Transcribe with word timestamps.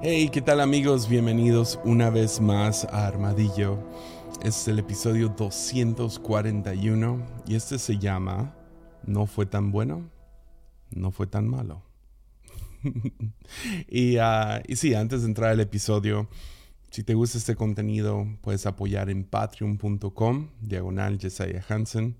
Hey, 0.00 0.28
¿qué 0.32 0.40
tal 0.40 0.60
amigos? 0.60 1.08
Bienvenidos 1.08 1.80
una 1.82 2.08
vez 2.08 2.40
más 2.40 2.84
a 2.84 3.08
Armadillo. 3.08 3.82
Este 4.44 4.48
es 4.48 4.68
el 4.68 4.78
episodio 4.78 5.28
241 5.30 7.26
y 7.48 7.56
este 7.56 7.80
se 7.80 7.98
llama 7.98 8.54
No 9.02 9.26
fue 9.26 9.44
tan 9.44 9.72
bueno, 9.72 10.08
no 10.92 11.10
fue 11.10 11.26
tan 11.26 11.48
malo. 11.48 11.82
y, 13.88 14.18
uh, 14.18 14.62
y 14.68 14.76
sí, 14.76 14.94
antes 14.94 15.22
de 15.22 15.26
entrar 15.26 15.50
al 15.50 15.58
episodio, 15.58 16.28
si 16.92 17.02
te 17.02 17.14
gusta 17.14 17.36
este 17.36 17.56
contenido, 17.56 18.24
puedes 18.40 18.66
apoyar 18.66 19.10
en 19.10 19.24
patreon.com, 19.24 20.50
diagonal 20.60 21.18
Jesiah 21.18 21.64
Hansen. 21.68 22.14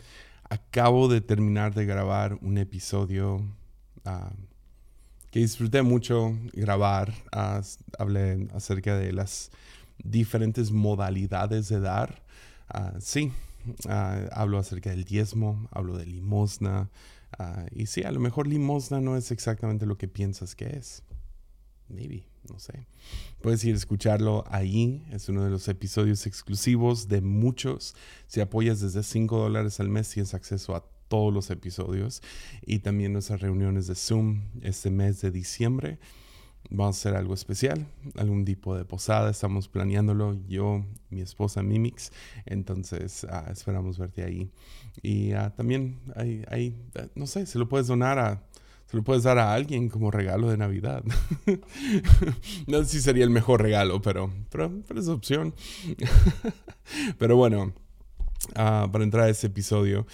Acabo 0.50 1.06
de 1.06 1.20
terminar 1.20 1.74
de 1.74 1.86
grabar 1.86 2.40
un 2.42 2.58
episodio 2.58 3.36
uh, 4.04 4.57
que 5.30 5.40
disfruté 5.40 5.82
mucho 5.82 6.36
grabar. 6.52 7.12
Uh, 7.34 7.62
hablé 7.98 8.48
acerca 8.54 8.96
de 8.96 9.12
las 9.12 9.50
diferentes 10.02 10.70
modalidades 10.70 11.68
de 11.68 11.80
dar. 11.80 12.22
sí, 13.00 13.32
hablo 13.88 14.58
acerca 14.58 14.90
del 14.90 15.04
diezmo, 15.04 15.68
hablo 15.72 15.96
de 15.96 16.06
limosna. 16.06 16.90
y 17.72 17.86
sí, 17.86 18.02
a 18.04 18.12
lo 18.12 18.20
mejor 18.20 18.46
limosna 18.46 19.00
no 19.00 19.16
es 19.16 19.30
exactamente 19.30 19.86
lo 19.86 19.98
que 19.98 20.08
piensas 20.08 20.54
que 20.54 20.66
es. 20.66 21.02
Maybe 21.88 22.28
no 22.50 22.58
sé. 22.58 22.86
Puedes 23.40 23.64
ir 23.64 23.74
a 23.74 23.76
escucharlo 23.76 24.44
ahí. 24.48 25.04
Es 25.10 25.28
uno 25.28 25.44
de 25.44 25.50
los 25.50 25.68
episodios 25.68 26.26
exclusivos 26.26 27.08
de 27.08 27.20
muchos. 27.20 27.94
Si 28.26 28.40
apoyas 28.40 28.80
desde 28.80 29.02
5 29.02 29.38
dólares 29.38 29.80
al 29.80 29.88
mes, 29.88 30.08
tienes 30.10 30.34
acceso 30.34 30.74
a 30.74 30.84
todos 31.08 31.32
los 31.32 31.50
episodios 31.50 32.22
y 32.64 32.80
también 32.80 33.12
nuestras 33.12 33.40
reuniones 33.40 33.86
de 33.86 33.94
Zoom 33.94 34.42
este 34.62 34.90
mes 34.90 35.20
de 35.20 35.30
diciembre. 35.30 35.98
Vamos 36.70 36.96
a 36.96 37.00
hacer 37.00 37.16
algo 37.16 37.32
especial, 37.32 37.86
algún 38.16 38.44
tipo 38.44 38.76
de 38.76 38.84
posada. 38.84 39.30
Estamos 39.30 39.68
planeándolo 39.68 40.36
yo, 40.48 40.84
mi 41.08 41.22
esposa 41.22 41.62
Mimix. 41.62 42.12
Entonces 42.44 43.24
ah, 43.24 43.48
esperamos 43.50 43.98
verte 43.98 44.22
ahí. 44.22 44.50
Y 45.02 45.32
ah, 45.32 45.54
también 45.56 45.98
hay, 46.14 46.74
no 47.14 47.26
sé, 47.26 47.46
se 47.46 47.58
lo 47.58 47.68
puedes 47.68 47.86
donar 47.86 48.18
a 48.18 48.42
se 48.88 48.96
lo 48.96 49.04
puedes 49.04 49.22
dar 49.22 49.38
a 49.38 49.52
alguien 49.52 49.90
como 49.90 50.10
regalo 50.10 50.48
de 50.48 50.56
Navidad. 50.56 51.04
no 52.66 52.78
sé 52.78 52.86
si 52.86 53.00
sería 53.02 53.24
el 53.24 53.30
mejor 53.30 53.60
regalo, 53.60 54.00
pero, 54.00 54.32
pero, 54.50 54.72
es 54.96 55.08
opción. 55.08 55.54
pero 57.18 57.36
bueno, 57.36 57.74
ah, 58.54 58.88
para 58.90 59.04
entrar 59.04 59.24
a 59.24 59.28
este 59.28 59.48
episodio, 59.48 60.06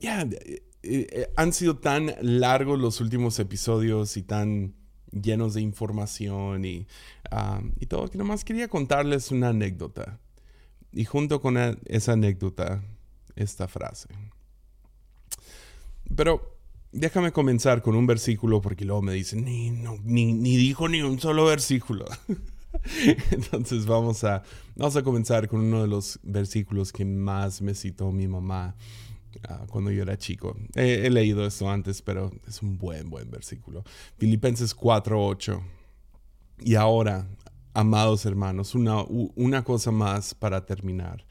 ya, 0.00 0.22
eh, 0.22 0.62
eh, 0.82 1.32
han 1.36 1.52
sido 1.52 1.78
tan 1.78 2.14
largos 2.20 2.78
los 2.78 3.00
últimos 3.00 3.38
episodios 3.38 4.16
y 4.16 4.22
tan 4.22 4.74
llenos 5.10 5.54
de 5.54 5.62
información 5.62 6.64
y, 6.64 6.86
ah, 7.30 7.60
y 7.78 7.86
todo 7.86 8.08
que 8.08 8.18
nomás 8.18 8.44
quería 8.44 8.68
contarles 8.68 9.30
una 9.30 9.48
anécdota. 9.48 10.20
Y 10.92 11.04
junto 11.04 11.40
con 11.40 11.58
esa 11.84 12.12
anécdota, 12.12 12.82
esta 13.36 13.68
frase. 13.68 14.08
Pero 16.16 16.56
déjame 16.92 17.32
comenzar 17.32 17.82
con 17.82 17.94
un 17.94 18.06
versículo 18.06 18.60
porque 18.60 18.84
luego 18.84 19.02
me 19.02 19.12
dicen, 19.12 19.44
ni, 19.44 19.70
ni, 19.70 20.56
dijo 20.56 20.88
ni 20.88 21.02
un 21.02 21.20
solo 21.20 21.44
versículo. 21.44 22.06
Entonces 23.30 23.86
vamos 23.86 24.24
a, 24.24 24.42
vamos 24.76 24.96
a 24.96 25.02
comenzar 25.02 25.48
con 25.48 25.60
uno 25.60 25.82
de 25.82 25.88
los 25.88 26.18
versículos 26.22 26.92
que 26.92 27.04
más 27.04 27.62
me 27.62 27.74
citó 27.74 28.10
mi 28.12 28.28
mamá 28.28 28.76
ah, 29.48 29.66
cuando 29.68 29.90
yo 29.90 30.02
era 30.02 30.16
chico. 30.16 30.56
He, 30.74 31.08
leído 31.10 31.46
esto 31.46 31.68
antes, 31.70 32.02
pero 32.02 32.30
es 32.46 32.62
un 32.62 32.78
buen, 32.78 33.10
buen 33.10 33.30
versículo. 33.30 33.84
Filipenses 34.16 34.76
4:8. 34.76 35.60
Y 36.60 36.74
ahora, 36.74 37.28
amados 37.74 38.26
hermanos, 38.26 38.74
una, 38.74 39.02
una 39.04 39.64
cosa 39.64 39.90
más 39.90 40.34
para 40.34 40.66
terminar. 40.66 41.24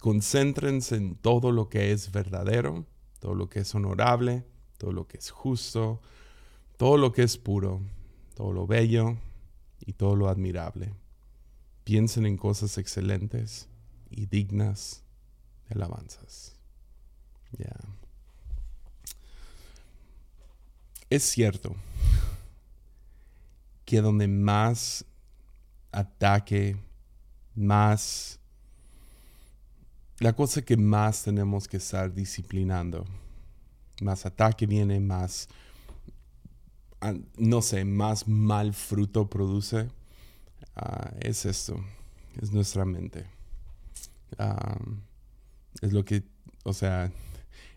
Concéntrense 0.00 0.96
en 0.96 1.16
todo 1.16 1.50
lo 1.50 1.68
que 1.68 1.90
es 1.90 2.12
verdadero, 2.12 2.86
todo 3.18 3.34
lo 3.34 3.48
que 3.48 3.60
es 3.60 3.74
honorable 3.74 4.44
todo 4.78 4.92
lo 4.92 5.06
que 5.06 5.18
es 5.18 5.30
justo, 5.30 6.00
todo 6.76 6.96
lo 6.96 7.12
que 7.12 7.24
es 7.24 7.36
puro, 7.36 7.82
todo 8.34 8.52
lo 8.52 8.66
bello 8.66 9.18
y 9.88 9.94
todo 9.94 10.16
lo 10.16 10.28
admirable. 10.28 10.92
Piensen 11.82 12.26
en 12.26 12.36
cosas 12.36 12.76
excelentes 12.76 13.68
y 14.10 14.26
dignas 14.26 15.02
de 15.66 15.76
alabanzas. 15.76 16.54
Ya. 17.58 17.74
Es 21.08 21.22
cierto 21.22 21.74
que 23.86 24.02
donde 24.02 24.28
más 24.28 25.06
ataque, 25.90 26.76
más... 27.54 28.38
La 30.18 30.34
cosa 30.34 30.60
que 30.60 30.76
más 30.76 31.22
tenemos 31.22 31.66
que 31.66 31.78
estar 31.78 32.12
disciplinando 32.12 33.06
más 34.02 34.26
ataque 34.26 34.66
viene, 34.66 35.00
más, 35.00 35.48
no 37.36 37.62
sé, 37.62 37.84
más 37.84 38.26
mal 38.26 38.74
fruto 38.74 39.28
produce, 39.28 39.88
ah, 40.76 41.12
es 41.20 41.46
esto, 41.46 41.82
es 42.40 42.52
nuestra 42.52 42.84
mente. 42.84 43.26
es 45.80 45.92
lo 45.92 46.04
que, 46.04 46.24
o 46.64 46.72
sea, 46.72 47.12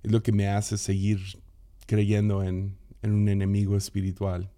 es 0.04 0.12
lo 0.12 0.24
que 0.24 0.32
me 0.32 0.48
hace 0.48 0.78
seguir 0.78 1.20
creyendo 1.86 2.44
en, 2.44 2.78
un 3.04 3.30
enemigo 3.30 3.78
espiritual. 3.78 4.52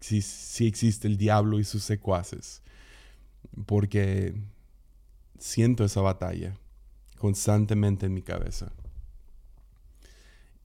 Si, 0.00 0.22
si 0.22 0.66
existe 0.66 1.08
el 1.08 1.16
diablo 1.16 1.58
y 1.58 1.64
sus 1.64 1.82
secuaces. 1.82 2.62
Porque 3.66 4.34
siento 5.38 5.84
esa 5.84 6.00
batalla 6.00 6.56
constantemente 7.18 8.06
en 8.06 8.14
mi 8.14 8.22
cabeza. 8.22 8.72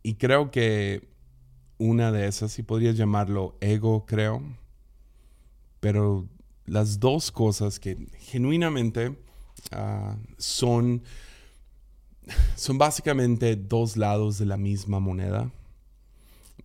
Y 0.04 0.16
creo 0.16 0.52
que 0.52 1.09
una 1.80 2.12
de 2.12 2.28
esas, 2.28 2.52
si 2.52 2.62
podrías 2.62 2.96
llamarlo 2.96 3.58
ego, 3.62 4.06
creo. 4.06 4.44
Pero 5.80 6.28
las 6.66 7.00
dos 7.00 7.32
cosas 7.32 7.80
que 7.80 7.96
genuinamente 8.20 9.18
ah, 9.72 10.18
son, 10.38 11.02
son 12.56 12.78
básicamente 12.78 13.56
dos 13.56 13.98
lados 13.98 14.38
de 14.38 14.46
la 14.46 14.58
misma 14.58 15.00
moneda. 15.00 15.52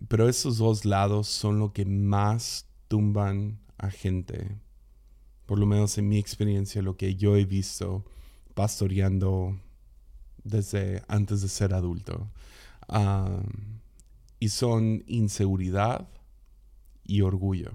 Pero 0.09 0.29
esos 0.29 0.59
dos 0.59 0.85
lados 0.85 1.29
son 1.29 1.59
lo 1.59 1.73
que 1.73 1.87
más 1.87 2.67
tumban 2.89 3.61
a 3.79 3.91
gente. 3.91 4.59
Por 5.47 5.59
lo 5.59 5.67
menos 5.67 5.97
en 5.97 6.09
mi 6.09 6.19
experiencia, 6.19 6.83
lo 6.83 6.97
que 6.97 7.15
yo 7.15 7.37
he 7.37 7.45
visto 7.45 8.05
pastoreando 8.55 9.59
desde 10.43 11.03
antes 11.09 11.41
de 11.41 11.49
ser 11.49 11.73
adulto 11.73 12.29
y 14.45 14.51
son 14.51 15.03
inseguridad 15.07 16.07
y 17.03 17.23
orgullo, 17.23 17.73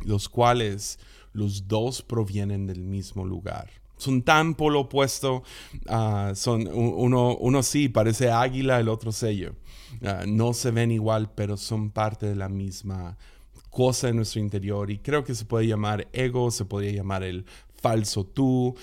los 0.00 0.28
cuales 0.28 0.98
los 1.32 1.68
dos 1.68 2.02
provienen 2.02 2.66
del 2.66 2.82
mismo 2.82 3.24
lugar. 3.24 3.70
Son 3.96 4.22
tan 4.22 4.56
polo 4.56 4.80
opuesto, 4.80 5.44
ah, 5.86 6.32
son 6.34 6.66
uno, 6.66 7.36
uno 7.36 7.62
sí 7.62 7.88
parece 7.88 8.32
águila, 8.32 8.80
el 8.80 8.88
otro 8.88 9.12
sello. 9.12 9.54
Ah, 10.02 10.24
no 10.26 10.54
se 10.54 10.72
ven 10.72 10.90
igual, 10.90 11.30
pero 11.32 11.56
son 11.56 11.92
parte 11.92 12.26
de 12.26 12.34
la 12.34 12.48
misma 12.48 13.16
cosa 13.70 14.08
en 14.08 14.16
nuestro 14.16 14.40
interior. 14.40 14.90
Y 14.90 14.98
creo 14.98 15.22
que 15.22 15.36
se 15.36 15.44
puede 15.44 15.68
llamar 15.68 16.08
ego, 16.12 16.50
se 16.50 16.64
podría 16.64 16.90
llamar 16.90 17.22
el 17.22 17.46
falso 17.80 18.26
tú, 18.26 18.74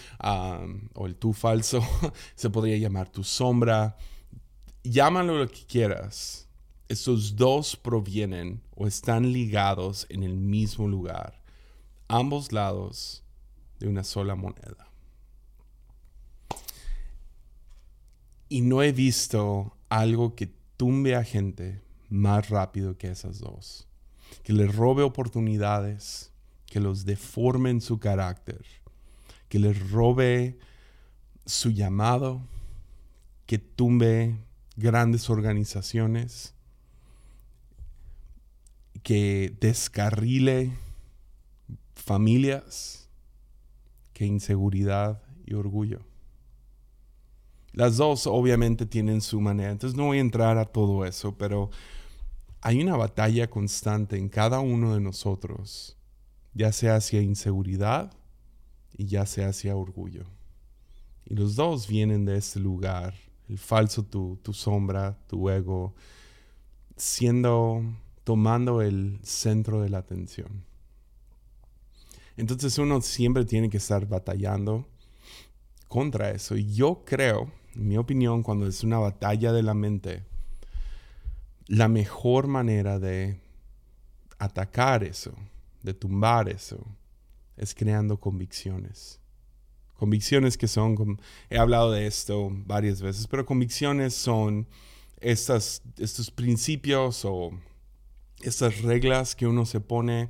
o 0.93 1.05
el 1.05 1.15
tú 1.17 1.33
falso, 1.33 1.81
se 2.35 2.49
podría 2.49 2.77
llamar 2.77 3.09
tu 3.09 3.25
sombra 3.25 3.97
llámalo 4.83 5.37
lo 5.37 5.47
que 5.47 5.65
quieras, 5.65 6.47
estos 6.91 7.37
dos 7.37 7.77
provienen 7.77 8.61
o 8.75 8.85
están 8.85 9.31
ligados 9.31 10.05
en 10.09 10.23
el 10.23 10.35
mismo 10.35 10.89
lugar, 10.89 11.41
ambos 12.09 12.51
lados 12.51 13.23
de 13.79 13.87
una 13.87 14.03
sola 14.03 14.35
moneda. 14.35 14.89
Y 18.49 18.59
no 18.59 18.83
he 18.83 18.91
visto 18.91 19.77
algo 19.87 20.35
que 20.35 20.53
tumbe 20.75 21.15
a 21.15 21.23
gente 21.23 21.81
más 22.09 22.49
rápido 22.49 22.97
que 22.97 23.09
esas 23.09 23.39
dos, 23.39 23.87
que 24.43 24.51
les 24.51 24.75
robe 24.75 25.03
oportunidades, 25.03 26.33
que 26.65 26.81
los 26.81 27.05
deforme 27.05 27.69
en 27.69 27.79
su 27.79 27.99
carácter, 27.99 28.65
que 29.47 29.59
les 29.59 29.91
robe 29.91 30.59
su 31.45 31.71
llamado, 31.71 32.41
que 33.45 33.59
tumbe 33.59 34.35
grandes 34.75 35.29
organizaciones, 35.29 36.53
que 39.03 39.55
descarrile 39.59 40.71
familias, 41.95 43.09
que 44.13 44.25
inseguridad 44.25 45.21
y 45.45 45.53
orgullo. 45.53 46.01
Las 47.73 47.97
dos 47.97 48.27
obviamente 48.27 48.85
tienen 48.85 49.21
su 49.21 49.39
manera, 49.39 49.71
entonces 49.71 49.97
no 49.97 50.07
voy 50.07 50.17
a 50.17 50.21
entrar 50.21 50.57
a 50.57 50.65
todo 50.65 51.05
eso, 51.05 51.37
pero 51.37 51.69
hay 52.59 52.81
una 52.81 52.97
batalla 52.97 53.49
constante 53.49 54.17
en 54.17 54.29
cada 54.29 54.59
uno 54.59 54.93
de 54.93 55.01
nosotros 55.01 55.97
ya 56.53 56.71
sea 56.71 56.95
hacia 56.95 57.21
inseguridad 57.21 58.13
y 58.97 59.05
ya 59.05 59.25
sea 59.25 59.49
hacia 59.49 59.75
orgullo. 59.75 60.25
Y 61.25 61.35
los 61.35 61.55
dos 61.55 61.87
vienen 61.87 62.25
de 62.25 62.37
este 62.37 62.59
lugar, 62.59 63.13
el 63.47 63.57
falso 63.57 64.03
tu, 64.03 64.37
tu 64.41 64.53
sombra, 64.53 65.17
tu 65.27 65.49
ego, 65.49 65.93
siendo, 66.97 67.83
tomando 68.23 68.81
el 68.81 69.19
centro 69.23 69.81
de 69.81 69.89
la 69.89 69.99
atención. 69.99 70.63
Entonces 72.37 72.77
uno 72.77 73.01
siempre 73.01 73.45
tiene 73.45 73.69
que 73.69 73.77
estar 73.77 74.07
batallando 74.07 74.87
contra 75.87 76.31
eso. 76.31 76.55
Y 76.55 76.73
yo 76.73 77.03
creo, 77.05 77.51
en 77.75 77.87
mi 77.87 77.97
opinión, 77.97 78.43
cuando 78.43 78.67
es 78.67 78.83
una 78.83 78.99
batalla 78.99 79.51
de 79.51 79.63
la 79.63 79.73
mente, 79.73 80.23
la 81.67 81.87
mejor 81.87 82.47
manera 82.47 82.99
de 82.99 83.39
atacar 84.39 85.03
eso, 85.03 85.33
de 85.83 85.93
tumbar 85.93 86.49
eso, 86.49 86.85
es 87.57 87.75
creando 87.75 88.19
convicciones. 88.19 89.19
Convicciones 89.95 90.57
que 90.57 90.67
son, 90.67 91.21
he 91.49 91.59
hablado 91.59 91.91
de 91.91 92.07
esto 92.07 92.49
varias 92.51 93.01
veces, 93.01 93.27
pero 93.27 93.45
convicciones 93.45 94.15
son 94.15 94.67
estas, 95.19 95.83
estos 95.97 96.31
principios 96.31 97.23
o 97.23 97.51
estas 98.43 98.81
reglas 98.81 99.35
que 99.35 99.47
uno 99.47 99.65
se 99.65 99.79
pone, 99.79 100.29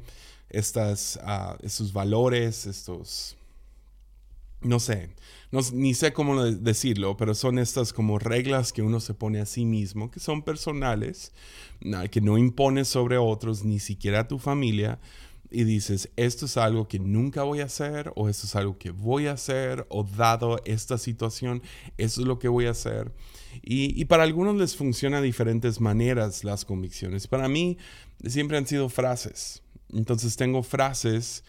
estos 0.50 1.18
valores, 1.94 2.66
estos, 2.66 3.38
no 4.62 4.80
sé, 4.80 5.10
no, 5.52 5.60
ni 5.74 5.94
sé 5.94 6.14
cómo 6.14 6.44
decirlo, 6.44 7.18
pero 7.18 7.36
son 7.36 7.60
estas 7.60 7.94
como 7.94 8.20
reglas 8.20 8.72
que 8.72 8.82
uno 8.82 9.00
se 9.00 9.14
pone 9.14 9.40
a 9.40 9.46
sí 9.46 9.66
mismo, 9.66 10.12
que 10.12 10.20
son 10.20 10.44
personales, 10.44 11.34
que 12.10 12.22
no 12.22 12.38
impones 12.38 12.88
sobre 12.88 13.18
otros, 13.18 13.64
ni 13.64 13.80
siquiera 13.80 14.22
a 14.22 14.28
tu 14.28 14.40
familia, 14.40 15.00
y 15.52 15.66
dices, 15.66 16.10
esto 16.16 16.46
es 16.46 16.56
algo 16.56 16.88
que 16.88 16.98
nunca 16.98 17.44
voy 17.44 17.60
a 17.60 17.66
hacer 17.66 18.14
o 18.16 18.30
esto 18.30 18.48
es 18.48 18.56
algo 18.56 18.78
que 18.78 18.92
voy 18.92 19.28
a 19.28 19.34
hacer 19.34 19.86
o 19.90 20.04
dado 20.04 20.62
esta 20.64 20.98
situación, 20.98 21.62
eso 21.98 22.22
es 22.22 22.28
lo 22.28 22.40
que 22.40 22.48
voy 22.48 22.66
a 22.66 22.72
hacer. 22.72 23.12
Y, 23.62 24.06
para 24.06 24.24
algunos 24.24 24.56
les 24.56 24.78
funciona 24.78 25.20
de 25.20 25.26
diferentes 25.26 25.82
maneras 25.82 26.46
las 26.46 26.64
convicciones. 26.64 27.28
Para 27.28 27.50
mí 27.50 27.78
siempre 28.26 28.58
han 28.58 28.66
sido 28.66 28.88
frases. 28.88 29.62
Entonces 29.90 30.38
tengo 30.38 30.64
frases 30.64 31.44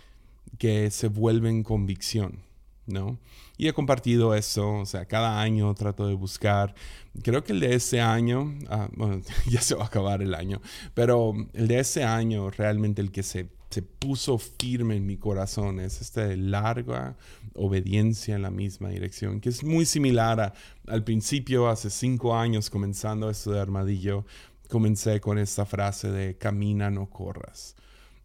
que 0.58 0.90
se 0.90 1.06
vuelven 1.06 1.62
convicción, 1.62 2.40
¿no? 2.86 3.18
Y 3.56 3.68
he 3.68 3.72
compartido 3.72 4.34
eso, 4.34 4.78
o 4.78 4.86
sea, 4.86 5.04
cada 5.06 5.40
año 5.40 5.72
trato 5.74 6.08
de 6.08 6.14
buscar, 6.14 6.74
creo 7.22 7.44
que 7.44 7.52
el 7.52 7.60
de 7.60 7.76
este 7.76 8.00
año, 8.00 8.52
ah, 8.68 8.88
bueno, 8.96 9.20
ya 9.48 9.60
se 9.60 9.76
va 9.76 9.84
a 9.84 9.86
acabar 9.86 10.22
el 10.22 10.34
año, 10.34 10.60
pero 10.94 11.34
el 11.52 11.68
de 11.68 11.78
este 11.78 12.02
año 12.02 12.50
realmente 12.50 13.00
el 13.00 13.12
que 13.12 13.22
se 13.22 13.48
se 13.72 13.82
puso 13.82 14.36
firme 14.36 14.96
en 14.96 15.06
mi 15.06 15.16
corazón 15.16 15.80
es 15.80 16.00
esta 16.02 16.26
larga 16.36 17.16
obediencia 17.54 18.36
en 18.36 18.42
la 18.42 18.50
misma 18.50 18.90
dirección, 18.90 19.40
que 19.40 19.48
es 19.48 19.64
muy 19.64 19.86
similar 19.86 20.52
al 20.86 21.04
principio, 21.04 21.68
hace 21.68 21.88
cinco 21.88 22.36
años 22.36 22.68
comenzando 22.68 23.30
esto 23.30 23.52
de 23.52 23.60
armadillo, 23.60 24.26
comencé 24.68 25.20
con 25.20 25.38
esta 25.38 25.64
frase 25.64 26.10
de 26.10 26.36
camina, 26.36 26.90
no 26.90 27.08
corras. 27.08 27.74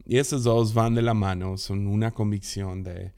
Y 0.05 0.17
esos 0.17 0.43
dos 0.43 0.73
van 0.73 0.95
de 0.95 1.01
la 1.01 1.13
mano, 1.13 1.57
son 1.57 1.87
una 1.87 2.11
convicción 2.11 2.83
de 2.83 3.13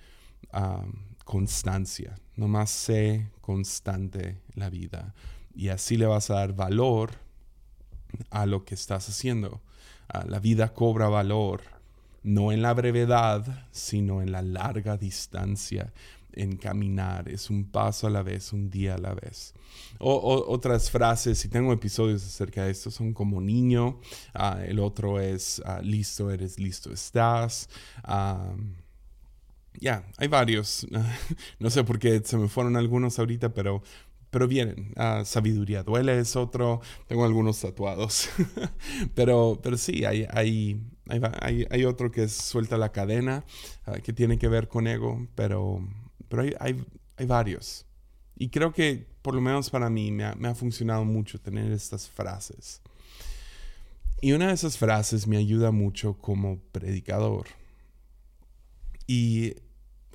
um, 0.54 0.92
constancia, 1.26 2.16
nomás 2.36 2.70
sé 2.70 3.32
constante 3.42 4.42
la 4.54 4.70
vida 4.70 5.16
y 5.56 5.70
así 5.70 5.98
le 5.98 6.06
vas 6.06 6.30
a 6.30 6.36
dar 6.36 6.54
valor 6.54 7.12
a 8.30 8.46
lo 8.46 8.66
que 8.66 8.76
estás 8.76 9.10
haciendo. 9.10 9.62
Ah, 10.08 10.26
la 10.28 10.40
vida 10.40 10.74
cobra 10.74 11.08
valor 11.10 11.79
no 12.24 12.52
en 12.52 12.62
la 12.62 12.74
brevedad, 12.74 13.68
sino 13.72 14.22
en 14.22 14.32
la 14.32 14.42
larga 14.42 14.98
distancia 14.98 15.94
en 16.34 16.58
caminar, 16.58 17.28
es 17.28 17.50
un 17.50 17.66
paso 17.66 18.08
a 18.08 18.10
la 18.10 18.24
vez, 18.24 18.54
un 18.54 18.70
día 18.70 18.96
a 18.96 18.98
la 18.98 19.14
vez. 19.14 19.54
O, 20.00 20.46
otras 20.48 20.90
frases, 20.90 21.38
si 21.40 21.50
tengo 21.50 21.74
episodios 21.74 22.24
acerca 22.24 22.64
de 22.64 22.72
esto, 22.72 22.92
son 22.92 23.14
como 23.14 23.42
niño, 23.42 24.00
ah, 24.34 24.60
el 24.66 24.80
otro 24.80 25.20
es 25.20 25.62
ah, 25.66 25.82
listo, 25.82 26.32
eres 26.32 26.60
listo, 26.60 26.92
estás. 26.94 27.70
Ah, 28.04 28.54
ya, 29.80 30.06
hay 30.18 30.28
varios. 30.28 30.88
no 31.60 31.70
sé 31.70 31.84
por 31.84 32.00
qué 32.00 32.22
se 32.24 32.38
me 32.38 32.48
fueron 32.48 32.78
algunos 32.78 33.20
ahorita, 33.20 33.54
pero, 33.54 33.82
pero 34.30 34.48
vienen. 34.48 34.94
sabiduría 35.26 35.84
duele 35.84 36.20
es 36.20 36.36
otro. 36.36 36.82
Tengo 37.08 37.26
algunos 37.26 37.60
tatuados. 37.60 38.30
pero, 39.16 39.60
pero 39.62 39.78
sí, 39.78 40.06
hay, 40.06 40.26
hay, 40.32 40.82
hay, 41.10 41.86
otro 41.86 42.12
que 42.12 42.28
suelta 42.30 42.78
la 42.78 42.92
cadena, 42.92 43.44
ah, 43.86 44.00
que 44.00 44.14
tiene 44.14 44.38
que 44.38 44.48
ver 44.48 44.68
con 44.68 44.88
ego, 44.88 45.28
pero, 45.36 45.82
pero 46.28 46.44
hay, 46.60 46.86
varios. 47.26 47.86
Y 48.38 48.50
creo 48.50 48.72
que, 48.72 49.08
por 49.22 49.34
lo 49.34 49.42
menos 49.42 49.70
para 49.70 49.90
mí, 49.90 50.12
me 50.12 50.24
ha, 50.24 50.56
funcionado 50.56 51.04
mucho 51.04 51.40
tener 51.40 51.72
estas 51.72 52.10
frases. 52.10 52.82
Y 54.22 54.34
una 54.34 54.48
de 54.48 54.54
esas 54.54 54.78
frases 54.78 55.28
me 55.28 55.38
ayuda 55.38 55.72
mucho 55.72 56.18
como 56.18 56.60
predicador. 56.72 57.48
Y 59.08 59.56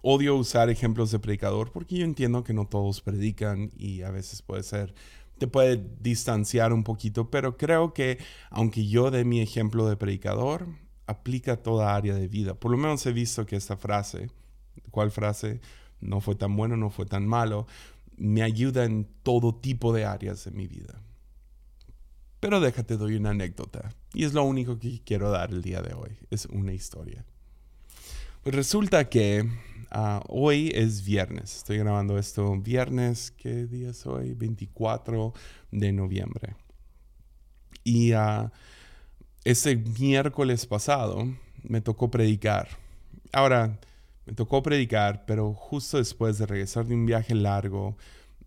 odio 0.02 0.36
usar 0.36 0.70
ejemplos 0.70 1.10
de 1.10 1.18
predicador 1.18 1.72
porque 1.72 1.96
yo 1.96 2.04
entiendo 2.04 2.44
que 2.44 2.52
no 2.52 2.66
todos 2.66 3.00
predican 3.00 3.70
y 3.76 4.02
a 4.02 4.10
veces 4.10 4.42
puede 4.42 4.62
ser, 4.62 4.94
te 5.38 5.46
puede 5.46 5.82
distanciar 6.00 6.72
un 6.72 6.84
poquito, 6.84 7.30
pero 7.30 7.56
creo 7.56 7.94
que 7.94 8.18
aunque 8.50 8.86
yo 8.86 9.10
dé 9.10 9.24
mi 9.24 9.40
ejemplo 9.40 9.88
de 9.88 9.96
predicador, 9.96 10.68
aplica 11.06 11.52
a 11.52 11.56
toda 11.56 11.94
área 11.94 12.14
de 12.14 12.28
vida. 12.28 12.54
Por 12.54 12.70
lo 12.70 12.76
menos 12.76 13.04
he 13.06 13.12
visto 13.12 13.46
que 13.46 13.56
esta 13.56 13.76
frase, 13.76 14.30
¿cuál 14.90 15.10
frase? 15.10 15.60
No 16.00 16.20
fue 16.20 16.34
tan 16.34 16.56
bueno, 16.56 16.76
no 16.76 16.90
fue 16.90 17.06
tan 17.06 17.26
malo, 17.26 17.66
me 18.16 18.42
ayuda 18.42 18.84
en 18.84 19.06
todo 19.22 19.54
tipo 19.54 19.92
de 19.92 20.04
áreas 20.04 20.44
de 20.44 20.50
mi 20.50 20.66
vida. 20.66 21.00
Pero 22.40 22.60
déjate, 22.60 22.96
doy 22.96 23.16
una 23.16 23.30
anécdota. 23.30 23.90
Y 24.12 24.24
es 24.24 24.34
lo 24.34 24.44
único 24.44 24.78
que 24.78 25.00
quiero 25.02 25.30
dar 25.30 25.50
el 25.50 25.62
día 25.62 25.80
de 25.80 25.94
hoy. 25.94 26.10
Es 26.30 26.46
una 26.46 26.74
historia. 26.74 27.24
Pues 28.42 28.54
resulta 28.54 29.08
que 29.08 29.48
ah, 29.90 30.22
hoy 30.28 30.70
es 30.74 31.02
viernes. 31.02 31.56
Estoy 31.56 31.78
grabando 31.78 32.18
esto 32.18 32.54
viernes. 32.60 33.30
¿Qué 33.30 33.64
día 33.64 33.90
es 33.90 34.06
hoy? 34.06 34.34
24 34.34 35.32
de 35.70 35.92
noviembre. 35.92 36.54
Y 37.82 38.12
uh, 38.12 38.50
ese 39.44 39.76
miércoles 39.76 40.66
pasado 40.66 41.28
me 41.62 41.80
tocó 41.80 42.10
predicar. 42.10 42.68
Ahora, 43.32 43.78
me 44.26 44.32
tocó 44.32 44.62
predicar, 44.62 45.24
pero 45.26 45.52
justo 45.52 45.98
después 45.98 46.38
de 46.38 46.46
regresar 46.46 46.86
de 46.86 46.94
un 46.94 47.06
viaje 47.06 47.34
largo, 47.34 47.96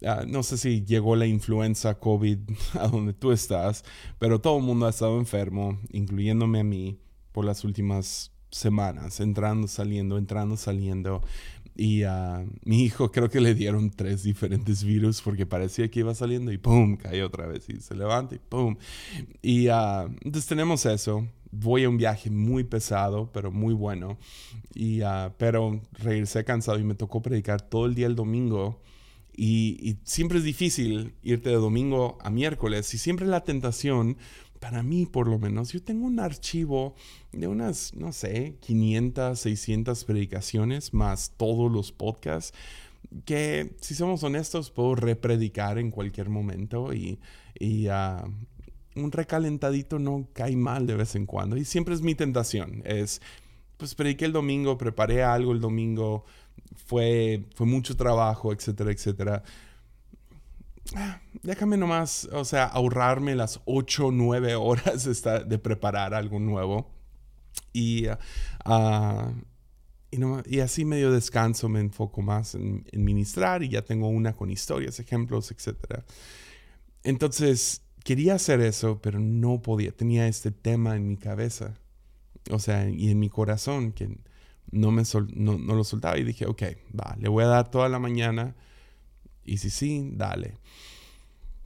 ah, 0.05 0.23
no 0.27 0.43
sé 0.43 0.57
si 0.57 0.83
llegó 0.83 1.15
la 1.15 1.27
influenza 1.27 1.99
COVID 1.99 2.39
a 2.79 2.87
donde 2.87 3.13
tú 3.13 3.31
estás, 3.31 3.83
pero 4.19 4.41
todo 4.41 4.57
el 4.57 4.63
mundo 4.63 4.87
ha 4.87 4.89
estado 4.89 5.17
enfermo, 5.17 5.79
incluyéndome 5.91 6.61
a 6.61 6.63
mí, 6.63 6.99
por 7.31 7.45
las 7.45 7.63
últimas 7.63 8.31
semanas, 8.49 9.19
entrando, 9.19 9.67
saliendo, 9.67 10.17
entrando, 10.17 10.57
saliendo. 10.57 11.21
Y 11.79 12.01
a 12.03 12.43
mi 12.63 12.83
hijo 12.83 13.11
creo 13.11 13.29
que 13.29 13.39
le 13.39 13.53
dieron 13.53 13.91
tres 13.91 14.23
diferentes 14.23 14.83
virus 14.83 15.21
porque 15.21 15.45
parecía 15.45 15.89
que 15.91 15.99
iba 15.99 16.15
saliendo 16.15 16.51
y 16.51 16.57
¡pum! 16.57 16.97
cae 16.97 17.21
otra 17.21 17.45
vez 17.45 17.69
y 17.69 17.79
se 17.79 17.93
levanta 17.93 18.33
y 18.33 18.39
¡pum! 18.39 18.77
Y 19.43 19.69
uh, 19.69 20.09
entonces 20.21 20.47
tenemos 20.47 20.87
eso. 20.87 21.27
Voy 21.51 21.83
a 21.83 21.89
un 21.89 21.97
viaje 21.97 22.31
muy 22.31 22.63
pesado, 22.63 23.31
pero 23.31 23.51
muy 23.51 23.75
bueno. 23.75 24.17
Y, 24.73 25.03
uh, 25.03 25.31
pero 25.37 25.79
regresé 25.93 26.43
cansado 26.43 26.79
y 26.79 26.83
me 26.83 26.95
tocó 26.95 27.21
predicar 27.21 27.61
todo 27.61 27.85
el 27.85 27.93
día 27.93 28.07
el 28.07 28.15
domingo. 28.15 28.81
Y, 29.35 29.77
y 29.87 29.99
siempre 30.03 30.39
es 30.39 30.43
difícil 30.43 31.13
irte 31.21 31.51
de 31.51 31.57
domingo 31.57 32.17
a 32.21 32.31
miércoles 32.31 32.91
y 32.95 32.97
siempre 32.97 33.27
la 33.27 33.43
tentación 33.43 34.17
para 34.59 34.83
mí 34.83 35.05
por 35.05 35.27
lo 35.27 35.39
menos, 35.39 35.71
yo 35.71 35.81
tengo 35.81 36.05
un 36.05 36.19
archivo 36.19 36.95
de 37.31 37.47
unas, 37.47 37.93
no 37.95 38.11
sé, 38.11 38.57
500, 38.61 39.39
600 39.39 40.03
predicaciones 40.05 40.93
más 40.93 41.33
todos 41.37 41.71
los 41.71 41.91
podcasts 41.91 42.53
que, 43.25 43.75
si 43.81 43.95
somos 43.95 44.23
honestos, 44.23 44.71
puedo 44.71 44.95
repredicar 44.95 45.77
en 45.77 45.91
cualquier 45.91 46.29
momento 46.29 46.93
y, 46.93 47.19
y 47.57 47.87
ah, 47.87 48.25
un 48.95 49.11
recalentadito 49.11 49.99
no 49.99 50.27
cae 50.33 50.55
mal 50.55 50.87
de 50.87 50.95
vez 50.95 51.15
en 51.15 51.25
cuando. 51.25 51.57
Y 51.57 51.65
siempre 51.65 51.93
es 51.93 52.01
mi 52.01 52.15
tentación, 52.15 52.81
es, 52.85 53.21
pues 53.77 53.95
prediqué 53.95 54.25
el 54.25 54.33
domingo, 54.33 54.77
preparé 54.77 55.23
algo 55.23 55.53
el 55.53 55.61
domingo, 55.61 56.25
fue, 56.75 57.45
fue 57.55 57.65
mucho 57.65 57.95
trabajo, 57.95 58.51
etcétera, 58.51 58.91
etcétera 58.91 59.43
déjame 61.41 61.77
nomás, 61.77 62.29
o 62.31 62.45
sea, 62.45 62.65
ahorrarme 62.65 63.35
las 63.35 63.59
8 63.65 64.07
o 64.07 64.11
9 64.11 64.55
horas 64.55 65.07
de 65.23 65.59
preparar 65.59 66.13
algo 66.13 66.39
nuevo. 66.39 66.91
Y, 67.73 68.05
ah, 68.65 69.31
y, 70.45 70.59
así 70.59 70.85
medio 70.85 71.11
descanso 71.11 71.69
me 71.69 71.79
enfoco 71.79 72.21
más 72.21 72.55
en, 72.55 72.85
en, 72.91 73.03
ministrar 73.03 73.63
y 73.63 73.69
ya 73.69 73.83
tengo 73.83 74.07
una 74.07 74.33
con 74.33 74.49
historias, 74.49 74.99
ejemplos, 74.99 75.51
etc. 75.51 76.03
Entonces, 77.03 77.81
quería 78.03 78.35
hacer 78.35 78.61
eso, 78.61 79.01
pero 79.01 79.19
no 79.19 79.61
podía. 79.61 79.91
Tenía 79.91 80.27
este 80.27 80.51
tema 80.51 80.95
en 80.95 81.07
mi 81.07 81.17
cabeza, 81.17 81.75
o 82.51 82.59
sea, 82.59 82.89
y 82.89 83.09
en 83.09 83.19
mi 83.19 83.29
corazón, 83.29 83.91
que 83.91 84.17
no, 84.71 84.91
me 84.91 85.03
no, 85.35 85.57
no, 85.57 85.75
lo 85.75 85.83
soltaba 85.83 86.17
y 86.17 86.23
dije, 86.23 86.45
ok, 86.45 86.63
va, 86.97 87.15
le 87.19 87.29
voy 87.29 87.43
a 87.43 87.47
dar 87.47 87.69
toda 87.69 87.89
la 87.89 87.99
mañana 87.99 88.55
y 89.47 89.57
si 89.57 89.69
sí, 89.69 90.11
dale. 90.13 90.55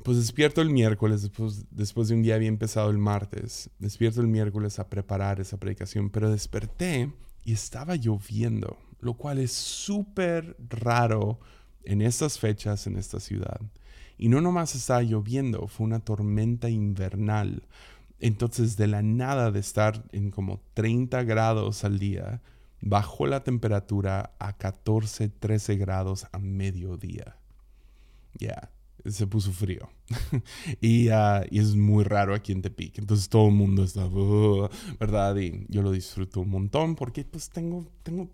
Pues 0.04 0.18
despierto 0.18 0.62
el 0.62 0.70
miércoles, 0.70 1.22
después, 1.22 1.66
después 1.70 2.08
de 2.08 2.16
un 2.16 2.24
día 2.24 2.38
bien 2.38 2.58
pesado 2.58 2.90
el 2.90 2.98
martes, 2.98 3.70
despierto 3.78 4.22
el 4.22 4.28
miércoles 4.28 4.80
a 4.80 4.90
preparar 4.90 5.40
esa 5.40 5.58
predicación, 5.58 6.10
pero 6.10 6.32
desperté 6.32 7.12
y 7.44 7.54
estaba 7.54 7.96
lloviendo, 7.96 8.78
lo 9.00 9.16
cual 9.16 9.40
es 9.40 9.52
súper 9.52 10.56
raro 10.70 11.40
en 11.84 12.02
estas 12.02 12.40
fechas 12.40 12.88
en 12.88 12.98
esta 12.98 13.20
ciudad. 13.20 13.60
Y 14.18 14.30
no 14.30 14.42
nomás 14.42 14.76
estaba 14.76 15.02
lloviendo, 15.02 15.68
fue 15.68 15.86
una 15.86 16.00
tormenta 16.00 16.70
invernal. 16.70 17.64
Entonces 18.20 18.78
de 18.78 18.88
la 18.88 19.02
nada 19.02 19.52
de 19.52 19.60
estar 19.60 20.04
en 20.12 20.32
como 20.32 20.62
30 20.74 21.24
grados 21.24 21.84
al 21.84 22.00
día, 22.00 22.42
bajó 22.82 23.28
la 23.28 23.44
temperatura 23.44 24.34
a 24.40 24.58
14, 24.58 25.30
13 25.30 25.76
grados 25.76 26.28
a 26.32 26.40
mediodía. 26.40 27.41
Ya, 28.40 28.72
se 29.06 29.28
puso 29.28 29.52
frío. 29.52 29.90
Ah, 31.14 31.44
y, 31.50 31.60
es 31.60 31.76
muy 31.76 32.04
raro 32.04 32.34
aquí 32.34 32.52
en 32.52 32.62
Tepic. 32.62 32.98
Entonces 33.00 33.30
todo 33.30 33.48
el 33.48 33.54
mundo 33.54 33.84
está, 33.84 34.08
¿verdad? 35.00 35.36
Y 35.38 35.66
yo 35.70 35.82
lo 35.82 35.92
disfruto 35.92 36.42
un 36.42 36.50
montón 36.50 36.96
porque 36.96 37.24
pues 37.24 37.50
tengo, 37.50 37.86
tengo, 38.04 38.30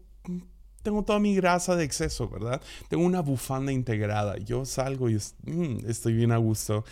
tengo 0.83 1.03
toda 1.03 1.19
mi 1.19 1.35
grasa 1.35 1.75
de 1.75 1.83
exceso, 1.83 2.29
¿verdad? 2.29 2.61
Tengo 2.89 3.05
una 3.05 3.21
bufanda 3.21 3.71
integrada. 3.71 4.37
Yo 4.37 4.65
salgo 4.65 5.09
y 5.09 5.15
mm, 5.15 5.87
estoy 5.87 6.13
bien 6.13 6.31
a 6.31 6.37
gusto. 6.37 6.85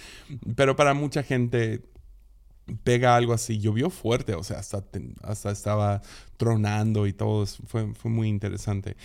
Pero 0.55 0.75
para 0.75 0.93
mucha 0.93 1.23
gente 1.23 1.83
pega 2.83 3.15
algo 3.15 3.33
así. 3.33 3.59
Llovió 3.59 3.89
fuerte, 3.89 4.33
o 4.33 4.43
sea, 4.43 4.59
hasta, 4.59 4.83
hasta 5.23 5.51
estaba 5.51 6.01
tronando 6.37 7.07
y 7.07 7.13
todo. 7.13 7.45
Fue, 7.45 7.93
fue 7.93 8.11
muy 8.11 8.27
interesante. 8.27 8.95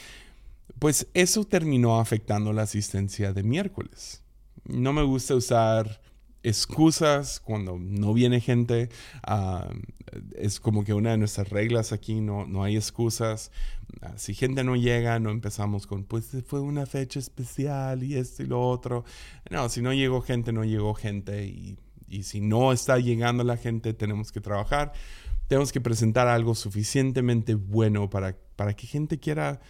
Pues 0.80 1.06
eso 1.14 1.44
terminó 1.44 2.00
afectando 2.00 2.52
la 2.52 2.62
asistencia 2.62 3.32
de 3.32 3.44
miércoles. 3.44 4.25
No 4.64 4.92
me 4.92 5.04
gusta 5.04 5.37
usar 5.37 6.00
excusas 6.42 7.38
cuando 7.38 7.78
no 7.78 8.12
viene 8.12 8.40
gente. 8.40 8.88
Es 10.34 10.58
como 10.58 10.82
que 10.82 10.92
una 10.92 11.12
de 11.12 11.18
nuestras 11.18 11.50
reglas 11.50 11.92
aquí, 11.92 12.20
no, 12.20 12.46
no 12.46 12.64
hay 12.64 12.75
excusas. 12.75 13.52
Ah, 14.02 14.14
si 14.16 14.34
gente 14.34 14.64
no 14.64 14.75
llega, 14.75 15.20
no 15.20 15.30
empezamos 15.30 15.87
con, 15.87 16.02
pues 16.02 16.30
fue 16.44 16.60
una 16.60 16.87
fecha 16.87 17.20
especial 17.20 18.02
y 18.02 18.16
esto 18.16 18.42
y 18.42 18.46
lo 18.46 18.60
otro. 18.68 19.04
No, 19.50 19.68
si 19.68 19.82
no 19.82 19.92
llegó 19.92 20.22
gente, 20.22 20.52
no 20.52 20.64
llegó 20.64 20.94
gente 20.94 21.46
y 21.46 21.78
y 22.10 22.25
si 22.25 22.40
no 22.40 22.72
está 22.72 22.99
llegando 22.99 23.44
la 23.44 23.56
gente, 23.56 23.94
tenemos 23.94 24.32
que 24.32 24.40
trabajar. 24.40 24.92
Tenemos 25.46 25.72
que 25.72 25.80
presentar 25.80 26.26
algo 26.26 26.54
suficientemente 26.54 27.54
bueno 27.54 28.10
para, 28.10 28.37
para 28.56 28.75
que 28.75 28.87
gente 28.87 29.18
quiera 29.20 29.60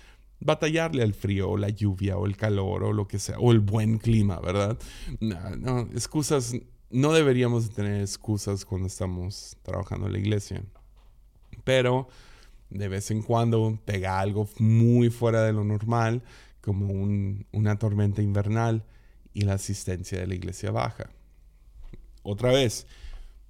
batallarle 0.41 1.03
al 1.03 1.15
frío 1.15 1.51
o 1.51 1.57
la 1.57 1.69
lluvia 1.69 2.17
o 2.17 2.27
el 2.27 2.37
calor 2.37 2.85
o 2.85 2.93
lo 2.93 3.07
que 3.07 3.19
sea, 3.19 3.39
o 3.39 3.53
el 3.53 3.61
buen 3.61 3.99
clima, 3.99 4.41
¿verdad? 4.41 4.79
No, 5.21 5.81
excusas, 5.93 6.55
no 6.91 7.13
deberíamos 7.13 7.71
tener 7.71 8.01
excusas 8.01 8.65
cuando 8.65 8.87
estamos 8.87 9.57
trabajando 9.63 10.07
en 10.07 10.13
la 10.15 10.19
iglesia. 10.19 10.63
Pero 11.65 12.09
de 12.71 12.89
vez 12.89 13.11
en 13.11 13.23
cuando 13.23 13.79
pega 13.85 14.19
algo 14.21 14.49
muy 14.59 15.11
fuera 15.11 15.43
de 15.43 15.53
lo 15.53 15.65
normal, 15.65 16.23
como 16.61 16.89
una 17.53 17.79
tormenta 17.79 18.23
invernal, 18.23 18.85
y 19.33 19.43
la 19.43 19.55
asistencia 19.55 20.19
de 20.19 20.27
la 20.27 20.35
iglesia 20.35 20.73
baja 20.73 21.09
otra 22.23 22.53
vez, 22.53 22.87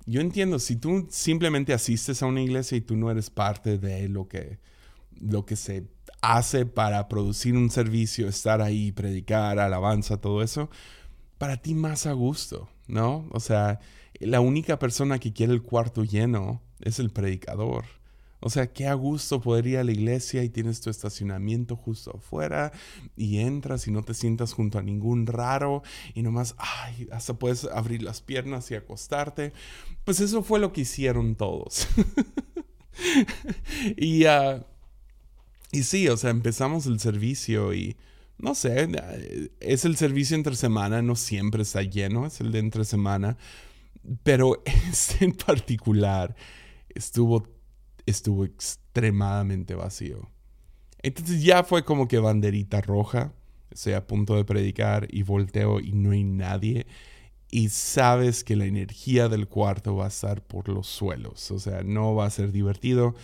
yo 0.07 0.21
entiendo, 0.21 0.59
si 0.59 0.77
tú 0.77 1.07
simplemente 1.11 1.73
asistes 1.73 2.23
a 2.23 2.27
una 2.27 2.43
iglesia 2.43 2.77
y 2.79 2.81
tú 2.81 2.97
no 2.97 3.11
eres 3.11 3.31
parte 3.31 3.79
de 3.79 4.09
lo 4.09 4.29
que, 4.29 4.59
lo 5.21 5.45
que 5.45 5.57
se 5.57 5.85
hace 6.23 6.67
para 6.67 7.09
producir 7.09 7.57
un 7.57 7.71
servicio, 7.71 8.29
estar 8.29 8.61
ahí, 8.61 8.93
predicar, 8.93 9.59
alabanza, 9.59 10.21
todo 10.21 10.43
eso, 10.43 10.71
para 11.39 11.57
ti 11.59 11.75
más 11.75 12.07
a 12.07 12.13
gusto, 12.13 12.69
¿no? 12.87 13.27
O 13.33 13.41
sea, 13.41 13.81
la 14.19 14.41
única 14.41 14.79
persona 14.79 15.19
que 15.19 15.33
quiere 15.33 15.53
el 15.53 15.63
cuarto 15.63 16.05
lleno 16.05 16.63
es 16.81 16.99
el 16.99 17.11
predicador. 17.11 17.85
O 18.43 18.49
sea, 18.49 18.73
qué 18.73 18.87
a 18.87 18.95
gusto 18.95 19.41
poder 19.41 19.67
ir 19.67 19.79
a 19.79 19.85
la 19.85 19.93
iglesia 19.93 20.43
y 20.43 20.49
tienes 20.49 20.81
tu 20.81 20.89
estacionamiento 20.89 21.77
justo 21.77 22.17
afuera 22.17 22.73
y 23.15 23.39
entras 23.39 23.87
y 23.87 23.91
no 23.91 24.03
te 24.03 24.15
sientas 24.15 24.55
junto 24.55 24.79
a 24.79 24.83
ningún 24.83 25.27
raro 25.27 25.83
y 26.15 26.23
nomás, 26.23 26.55
ay, 26.57 27.07
hasta 27.13 27.35
puedes 27.35 27.65
abrir 27.67 28.03
las 28.03 28.23
piernas 28.23 28.71
y 28.71 28.77
acostarte. 28.77 29.53
Pues 30.05 30.21
eso 30.21 30.43
fue 30.43 30.59
lo 30.59 30.73
que 30.73 30.83
hicieron 30.83 31.35
todos. 31.35 31.87
y, 33.97 34.25
uh, 34.25 34.63
y 35.73 35.83
sí, 35.85 36.09
o 36.09 36.17
sea, 36.17 36.31
empezamos 36.31 36.87
el 36.87 37.01
servicio 37.01 37.73
y 37.75 37.97
no 38.39 38.55
sé, 38.55 38.89
es 39.61 39.85
el 39.85 39.97
servicio 39.97 40.37
entre 40.37 40.57
semana, 40.57 41.03
no 41.03 41.15
siempre 41.15 41.63
está 41.63 41.83
lleno, 41.83 42.27
es 42.27 42.41
el 42.41 42.53
de 42.53 42.59
entre 42.59 42.85
semana, 42.85 43.37
pero 44.23 44.63
este 44.91 45.25
en 45.25 45.33
particular 45.33 46.35
estuvo 46.89 47.47
estuvo 48.07 48.45
extremadamente 48.45 49.75
vacío. 49.75 50.29
Entonces 51.03 51.43
ya 51.43 51.65
fue 51.65 51.85
como 51.85 52.09
que 52.09 52.19
banderita 52.19 52.81
roja, 52.81 53.33
estoy 53.71 53.95
a 53.95 54.07
punto 54.07 54.37
de 54.37 54.45
predicar 54.45 55.07
y 55.11 55.23
volteo 55.23 55.81
y 55.81 55.93
no 55.93 56.11
hay 56.11 56.25
nadie. 56.25 56.87
Y 57.51 57.71
sabes 57.71 58.45
que 58.45 58.55
la 58.55 58.67
energía 58.67 59.29
del 59.29 59.49
cuarto 59.49 59.97
va 59.97 60.05
a 60.05 60.09
estar 60.09 60.43
por 60.43 60.69
los 60.69 60.87
suelos, 60.87 61.51
o 61.51 61.59
sea, 61.59 61.83
no 61.83 62.15
va 62.15 62.27
a 62.27 62.31
ser 62.31 62.53
divertido. 62.53 63.15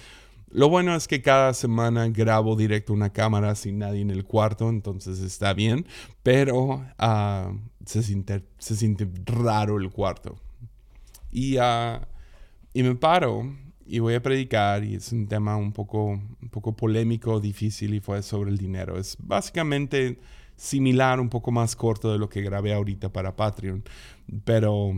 Lo 0.51 0.69
bueno 0.69 0.95
es 0.95 1.09
que 1.09 1.23
cada 1.23 1.53
semana 1.55 2.09
grabo 2.09 2.57
directo 2.57 2.93
una 2.93 3.13
cámara 3.13 3.55
sin 3.55 3.79
nadie 3.79 4.01
en 4.01 4.11
el 4.11 4.25
cuarto, 4.25 4.69
entonces 4.69 5.21
está 5.21 5.53
bien, 5.55 5.87
pero 6.23 6.87
ah, 6.99 7.53
se, 7.85 8.03
siente, 8.03 8.45
se 8.59 8.77
siente 8.77 9.09
raro 9.25 9.79
el 9.79 9.91
cuarto. 9.91 10.37
Y, 11.33 11.59
uh, 11.59 12.01
y 12.73 12.83
me 12.83 12.95
paro 12.95 13.53
y 13.87 13.99
voy 14.01 14.15
a 14.15 14.23
predicar 14.23 14.85
y 14.85 14.95
es 14.95 15.13
un 15.13 15.27
tema 15.29 15.57
un 15.57 15.73
poco, 15.73 16.05
un 16.07 16.49
poco 16.51 16.75
polémico, 16.77 17.41
difícil 17.41 17.95
y 17.95 18.01
fue 18.01 18.23
sobre 18.23 18.51
el 18.51 18.59
dinero. 18.59 18.99
Es 18.99 19.17
básicamente 19.21 20.19
similar, 20.57 21.21
un 21.21 21.29
poco 21.29 21.51
más 21.53 21.77
corto 21.77 22.13
de 22.13 22.19
lo 22.19 22.29
que 22.29 22.43
grabé 22.43 22.73
ahorita 22.73 23.13
para 23.13 23.37
Patreon, 23.37 23.85
pero 24.45 24.93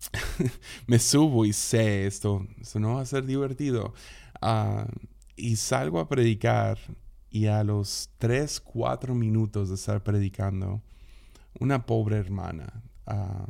me 0.86 0.98
subo 0.98 1.44
y 1.44 1.52
sé 1.52 2.06
esto, 2.06 2.46
esto 2.60 2.80
no 2.80 2.94
va 2.94 3.02
a 3.02 3.06
ser 3.06 3.26
divertido. 3.26 3.92
Ah, 4.40 4.86
y 5.36 5.56
salgo 5.56 6.00
a 6.00 6.08
predicar 6.08 6.78
y 7.30 7.46
a 7.46 7.62
los 7.64 8.10
3, 8.18 8.60
4 8.60 9.14
minutos 9.14 9.68
de 9.68 9.76
estar 9.76 10.02
predicando, 10.02 10.82
una 11.58 11.86
pobre 11.86 12.16
hermana 12.16 12.82
ah, 13.06 13.46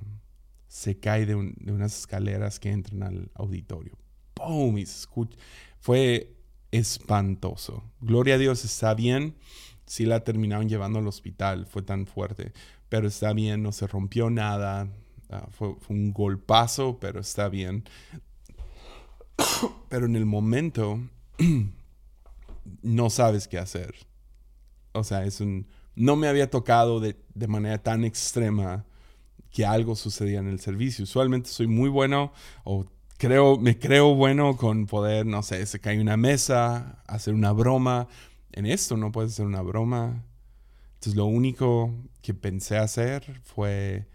se 0.68 0.98
cae 0.98 1.26
de 1.26 1.34
unas 1.34 1.98
escaleras 1.98 2.60
que 2.60 2.70
entran 2.70 3.02
al 3.02 3.30
auditorio 3.34 3.98
¡pum! 4.40 4.78
Y 4.78 4.86
Fue 5.80 6.36
espantoso. 6.70 7.82
Gloria 8.00 8.34
a 8.34 8.38
Dios, 8.38 8.64
está 8.64 8.94
bien. 8.94 9.36
Sí 9.86 10.06
la 10.06 10.22
terminaron 10.24 10.68
llevando 10.68 11.00
al 11.00 11.06
hospital, 11.08 11.66
fue 11.66 11.82
tan 11.82 12.06
fuerte. 12.06 12.52
Pero 12.88 13.08
está 13.08 13.32
bien, 13.32 13.62
no 13.62 13.72
se 13.72 13.86
rompió 13.86 14.30
nada. 14.30 14.88
Ah, 15.30 15.48
fue, 15.50 15.76
un 15.88 16.12
golpazo, 16.12 16.98
pero 17.00 17.20
está 17.20 17.48
bien. 17.48 17.84
Pero 19.88 20.06
en 20.06 20.16
el 20.16 20.26
momento 20.26 21.00
no 22.82 23.10
sabes 23.10 23.48
qué 23.48 23.58
hacer. 23.58 23.94
O 24.92 25.04
sea, 25.04 25.24
es 25.24 25.40
un... 25.40 25.66
No 25.94 26.16
me 26.16 26.28
había 26.28 26.50
tocado 26.50 27.00
de, 27.00 27.16
de 27.34 27.48
manera 27.48 27.82
tan 27.82 28.04
extrema 28.04 28.84
que 29.50 29.66
algo 29.66 29.96
sucedía 29.96 30.38
en 30.38 30.48
el 30.48 30.60
servicio. 30.60 31.04
Usualmente 31.04 31.50
soy 31.50 31.66
muy 31.66 31.88
bueno 31.88 32.32
o 32.64 32.86
creo, 33.18 33.58
me 33.58 33.78
creo 33.78 34.14
bueno 34.14 34.56
con 34.56 34.86
poder, 34.86 35.26
no 35.26 35.42
sé, 35.42 35.66
se 35.66 35.80
cae 35.80 36.00
una 36.00 36.16
mesa, 36.16 37.02
hacer 37.06 37.34
una 37.34 37.52
broma. 37.52 38.08
En 38.52 38.66
esto 38.66 38.96
no 38.96 39.12
puedes 39.12 39.32
hacer 39.32 39.46
una 39.46 39.62
broma. 39.62 40.24
Entonces 40.94 41.16
lo 41.16 41.26
único 41.26 41.94
que 42.22 42.34
pensé 42.34 42.78
hacer 42.78 43.40
fue 43.44 44.08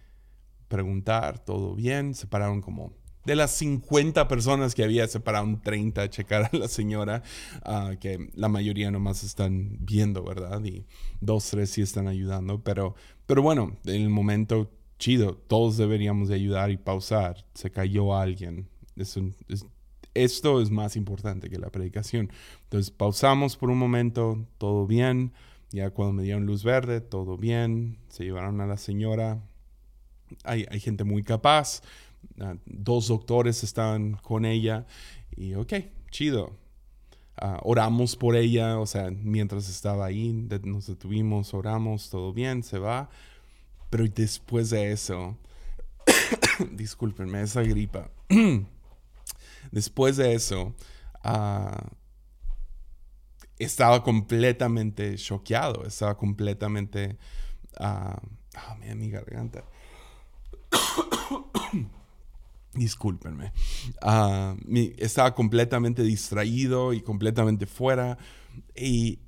preguntar, 0.68 1.40
¿todo 1.40 1.76
bien? 1.76 2.16
Separaron 2.16 2.62
como... 2.62 2.94
De 3.26 3.36
las 3.36 3.52
50 3.52 4.28
personas 4.28 4.76
que 4.76 4.84
había, 4.84 5.08
separaron 5.08 5.62
30 5.62 6.02
a 6.02 6.10
checar 6.10 6.50
a 6.52 6.56
la 6.56 6.68
señora, 6.68 7.24
ah, 7.64 7.94
que 8.00 8.30
la 8.36 8.50
mayoría 8.50 8.92
nomás 8.92 9.24
están 9.24 9.78
viendo, 9.80 10.24
¿verdad? 10.24 10.64
Y 10.64 10.86
dos, 11.22 11.50
tres 11.50 11.72
sí 11.72 11.82
están 11.82 12.08
ayudando. 12.08 12.64
Pero, 12.64 12.96
pero 13.26 13.42
bueno, 13.42 13.78
en 13.86 14.02
el 14.02 14.10
momento 14.10 14.72
chido, 15.00 15.36
todos 15.36 15.78
deberíamos 15.78 16.30
de 16.30 16.36
ayudar 16.36 16.72
y 16.72 16.78
pausar. 16.78 17.46
Se 17.54 17.72
cayó 17.72 18.16
alguien, 18.16 18.70
esto 20.16 20.62
es 20.62 20.72
más 20.72 20.96
importante 20.96 21.50
que 21.50 21.60
la 21.60 21.70
predicación. 21.70 22.32
Entonces 22.64 22.92
pausamos 22.92 23.58
por 23.58 23.70
un 23.70 23.78
momento, 23.78 24.46
todo 24.58 24.88
bien. 24.88 25.34
Ya 25.72 25.90
cuando 25.90 26.14
me 26.14 26.24
dieron 26.24 26.46
luz 26.46 26.64
verde, 26.64 27.02
todo 27.02 27.38
bien. 27.38 27.98
Se 28.08 28.24
llevaron 28.24 28.62
a 28.62 28.66
la 28.66 28.78
señora. 28.78 29.44
Hay, 30.44 30.66
hay 30.72 30.80
gente 30.80 31.04
muy 31.04 31.22
capaz. 31.22 31.82
Ah, 32.40 32.56
dos 32.66 33.08
doctores 33.08 33.64
estaban 33.64 34.14
con 34.14 34.46
ella. 34.46 34.86
Y 35.36 35.56
ok, 35.56 35.74
chido. 36.12 36.58
Ah, 37.38 37.60
oramos 37.64 38.16
por 38.16 38.36
ella, 38.36 38.80
o 38.80 38.86
sea, 38.86 39.12
mientras 39.12 39.70
estaba 39.70 40.06
ahí, 40.06 40.32
nos 40.64 40.88
detuvimos, 40.88 41.54
oramos, 41.54 42.10
todo 42.10 42.32
bien, 42.32 42.64
se 42.64 42.80
va. 42.80 43.10
Pero 43.90 44.06
después 44.08 44.70
de 44.70 44.92
eso, 44.92 45.38
discúlpenme, 46.72 47.42
esa 47.42 47.62
gripa. 47.62 48.10
después 49.72 50.18
de 50.18 50.34
eso, 50.34 50.74
uh, 51.26 51.88
estaba 53.60 54.04
completamente 54.04 55.16
choqueado, 55.16 55.86
estaba 55.86 56.18
completamente... 56.18 57.18
Uh, 57.80 58.16
oh, 58.72 58.96
mi 58.96 59.10
garganta. 59.10 59.66
Discúlpenme. 62.76 63.54
Uh, 64.02 64.56
estaba 64.98 65.34
completamente 65.34 66.04
distraído 66.04 66.94
y 66.94 67.02
completamente 67.02 67.66
fuera 67.66 68.18
y, 68.76 69.20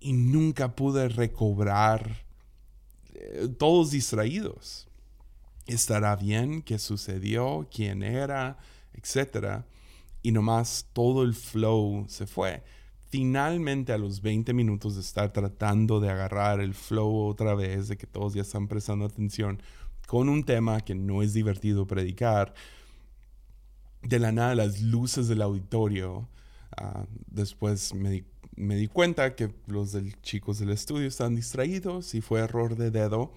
y 0.00 0.12
nunca 0.12 0.74
pude 0.74 1.08
recobrar 1.08 2.24
eh, 3.14 3.48
todos 3.58 3.90
distraídos. 3.90 4.88
¿Estará 5.66 6.14
bien? 6.16 6.62
¿Qué 6.62 6.78
sucedió? 6.78 7.68
¿Quién 7.70 8.02
era? 8.02 8.58
Etcétera. 8.92 9.66
Y 10.22 10.32
nomás 10.32 10.86
todo 10.92 11.22
el 11.22 11.34
flow 11.34 12.06
se 12.08 12.26
fue 12.26 12.62
finalmente 13.14 13.92
a 13.92 13.98
los 13.98 14.22
20 14.22 14.52
minutos 14.54 14.96
de 14.96 15.00
estar 15.00 15.32
tratando 15.32 16.00
de 16.00 16.10
agarrar 16.10 16.60
el 16.60 16.74
flow 16.74 17.28
otra 17.28 17.54
vez, 17.54 17.86
de 17.86 17.96
que 17.96 18.08
todos 18.08 18.34
ya 18.34 18.42
están 18.42 18.66
prestando 18.66 19.04
atención 19.04 19.62
con 20.08 20.28
un 20.28 20.42
tema 20.42 20.80
que 20.80 20.96
no 20.96 21.22
es 21.22 21.32
divertido 21.32 21.86
predicar, 21.86 22.54
de 24.04 24.18
la 24.18 24.32
nada 24.32 24.54
las 24.54 24.80
luces 24.80 25.28
del 25.28 25.42
auditorio, 25.42 26.28
uh, 26.80 27.04
después 27.26 27.94
me 27.94 28.76
di, 28.76 28.86
cuenta 28.88 29.34
que 29.34 29.50
los 29.66 29.92
del, 29.92 30.20
chicos 30.22 30.58
del 30.58 30.70
estudio 30.70 31.08
están 31.08 31.34
distraídos 31.34 32.14
y 32.14 32.20
fue 32.20 32.40
error 32.40 32.76
de 32.76 32.90
dedo. 32.90 33.32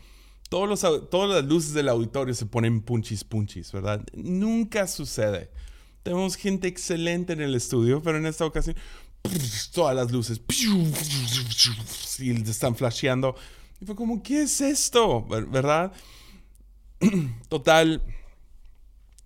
Todos 0.50 0.70
los, 0.70 1.10
todas 1.10 1.30
las 1.30 1.46
luces 1.50 1.74
del 1.74 1.90
auditorio 1.90 2.34
se 2.34 2.46
ponen 2.46 2.82
punchis 2.82 3.24
punchis, 3.24 3.72
¿verdad? 3.72 4.06
Nunca 4.14 4.88
sucede. 4.88 5.50
Tenemos 6.04 6.36
gente 6.36 6.68
excelente 6.68 7.34
en 7.34 7.42
el 7.42 7.54
estudio, 7.56 8.02
pero 8.02 8.18
en 8.18 8.26
esta 8.26 8.46
ocasión 8.46 8.76
todas 9.74 9.96
las 9.96 10.12
luces 10.12 10.42
y 12.20 12.32
están 12.50 12.76
flasheando. 12.76 13.36
Y 13.82 13.86
fue 13.86 13.96
como, 13.96 14.24
¿qué 14.24 14.44
es 14.44 14.62
esto? 14.62 15.26
¿Verdad? 15.26 15.92
Total, 17.50 18.02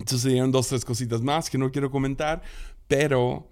sucedieron 0.05 0.51
dos, 0.51 0.67
tres 0.67 0.86
cositas 0.86 1.22
más 1.22 1.50
que 1.50 1.58
no 1.58 1.72
quiero 1.72 1.91
comentar, 1.91 2.41
pero 2.88 3.51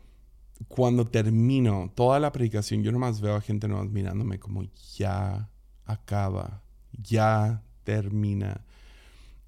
cuando 0.68 1.06
termino 1.06 1.92
toda 1.96 2.20
la 2.20 2.32
predicación, 2.32 2.84
yo 2.84 2.92
nomás 2.92 3.22
veo 3.22 3.36
a 3.36 3.42
gente 3.42 3.68
nomás 3.68 3.90
mirándome 3.90 4.40
como, 4.40 4.64
ya 4.96 5.50
acaba, 5.86 6.62
ya 6.92 7.64
termina. 7.84 8.66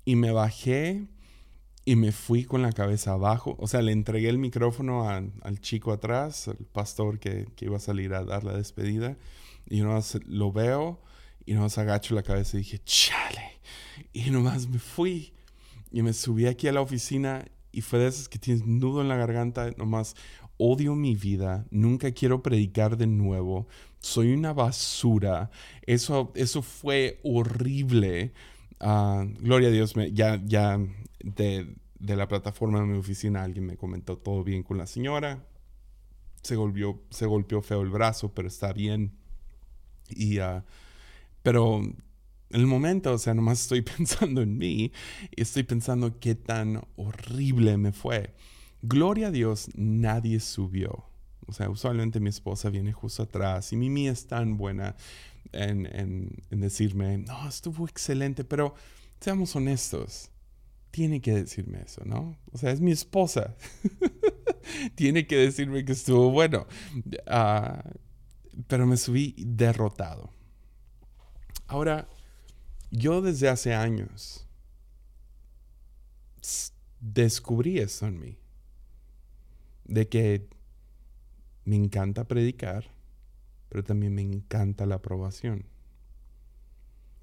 Y 0.06 0.16
me 0.16 0.32
bajé 0.32 1.08
y 1.84 1.96
me 1.96 2.12
fui 2.12 2.46
con 2.46 2.62
la 2.62 2.72
cabeza 2.72 3.14
abajo. 3.14 3.56
O 3.60 3.68
sea, 3.68 3.82
le 3.82 3.92
entregué 3.92 4.30
el 4.30 4.38
micrófono 4.38 5.10
al 5.10 5.60
chico 5.60 5.92
atrás, 5.92 6.48
al 6.48 6.58
pastor 6.58 7.20
que, 7.20 7.48
iba 7.60 7.78
a 7.78 7.82
salir 7.82 8.14
a 8.14 8.24
dar 8.24 8.44
la 8.44 8.54
despedida. 8.54 9.18
Y 9.68 9.78
yo 9.78 9.86
nomás 9.86 10.18
lo 10.26 10.52
veo 10.52 11.02
y 11.46 11.54
nomás 11.54 11.78
agacho 11.78 12.16
la 12.16 12.24
cabeza 12.24 12.58
y 12.58 12.62
dije, 12.62 12.80
chale. 12.84 13.60
Y 14.14 14.30
nomás 14.30 14.68
me 14.68 14.80
fui. 14.80 15.34
Y 15.92 16.02
me 16.02 16.14
subí 16.14 16.48
aquí 16.48 16.68
a 16.68 16.72
la 16.72 16.82
oficina 16.82 17.46
y 17.72 17.82
fue 17.82 18.00
de 18.00 18.08
esas 18.08 18.30
que 18.30 18.40
tienes 18.40 18.66
nudo 18.66 19.02
en 19.02 19.10
la 19.10 19.16
garganta. 19.16 19.72
Nomás 19.78 20.16
odio 20.58 20.96
mi 20.96 21.16
vida. 21.16 21.66
Nunca 21.72 22.12
quiero 22.12 22.44
predicar 22.44 22.98
de 22.98 23.08
nuevo. 23.08 23.68
Soy 24.00 24.34
una 24.34 24.54
basura. 24.54 25.50
Eso, 25.84 26.32
eso 26.36 26.62
fue 26.62 27.20
horrible. 27.24 28.34
Ah, 28.80 29.26
gloria 29.40 29.70
a 29.70 29.72
Dios, 29.72 29.96
me, 29.96 30.12
ya, 30.12 30.42
ya 30.44 30.80
de, 31.24 31.76
la 32.00 32.28
plataforma 32.28 32.80
de 32.80 32.88
mi 32.88 32.98
oficina 32.98 33.44
alguien 33.44 33.66
me 33.66 33.78
comentó 33.78 34.18
todo 34.18 34.44
bien 34.44 34.64
con 34.64 34.78
la 34.78 34.88
señora. 34.88 35.46
Se, 36.42 36.56
golpeó, 36.56 37.02
se 37.10 37.26
golpeó 37.26 37.62
feo 37.62 37.82
el 37.82 37.90
brazo, 37.90 38.34
pero 38.34 38.48
está 38.48 38.74
bien. 38.74 39.14
Y, 40.10 40.40
uh, 40.40 40.64
pero 41.44 41.82
en 42.54 42.60
el 42.60 42.68
momento, 42.68 43.14
o 43.14 43.18
sea, 43.18 43.34
nomás 43.34 43.62
estoy 43.62 43.82
pensando 43.98 44.42
en 44.42 44.58
mí 44.58 44.92
y 45.36 45.42
estoy 45.42 45.64
pensando 45.64 46.20
qué 46.20 46.36
tan 46.36 46.82
horrible 46.96 47.78
me 47.78 47.92
fue. 47.92 48.34
Gloria 48.82 49.28
a 49.28 49.32
Dios, 49.32 49.70
nadie 49.76 50.40
subió. 50.40 51.06
O 51.48 51.54
sea, 51.54 51.70
usualmente 51.70 52.20
mi 52.20 52.30
esposa 52.30 52.70
viene 52.70 52.94
justo 52.94 53.24
atrás 53.24 53.74
y 53.74 53.76
Mimi 53.76 54.08
es 54.08 54.28
tan 54.28 54.58
buena 54.58 54.96
en, 55.52 55.88
en 56.50 56.62
decirme, 56.62 57.18
no, 57.18 57.48
estuvo 57.48 57.86
excelente, 57.86 58.44
pero 58.44 58.74
seamos 59.20 59.56
honestos 59.56 60.32
tiene 60.92 61.22
que 61.22 61.34
decirme 61.34 61.82
eso, 61.82 62.04
¿no? 62.06 62.38
O 62.52 62.58
sea, 62.58 62.72
es 62.72 62.82
mi 62.82 62.92
esposa. 62.92 63.56
tiene 64.96 65.26
que 65.26 65.38
decirme 65.38 65.84
que 65.86 65.94
estuvo 65.94 66.30
bueno. 66.32 66.68
Ah, 67.26 67.84
pero 68.68 68.86
me 68.86 68.98
subí 68.98 69.34
derrotado. 69.38 70.30
Ahora, 71.68 72.08
yo 72.92 73.22
desde 73.22 73.48
hace 73.48 73.74
años 73.74 74.46
descubrí 77.00 77.80
eso 77.80 78.06
en 78.06 78.20
mí. 78.20 78.38
De 79.86 80.08
que 80.08 80.48
me 81.66 81.76
encanta 81.76 82.28
predicar, 82.28 82.92
pero 83.70 83.84
también 83.84 84.14
me 84.14 84.22
encanta 84.22 84.86
la 84.86 84.96
aprobación. 84.96 85.66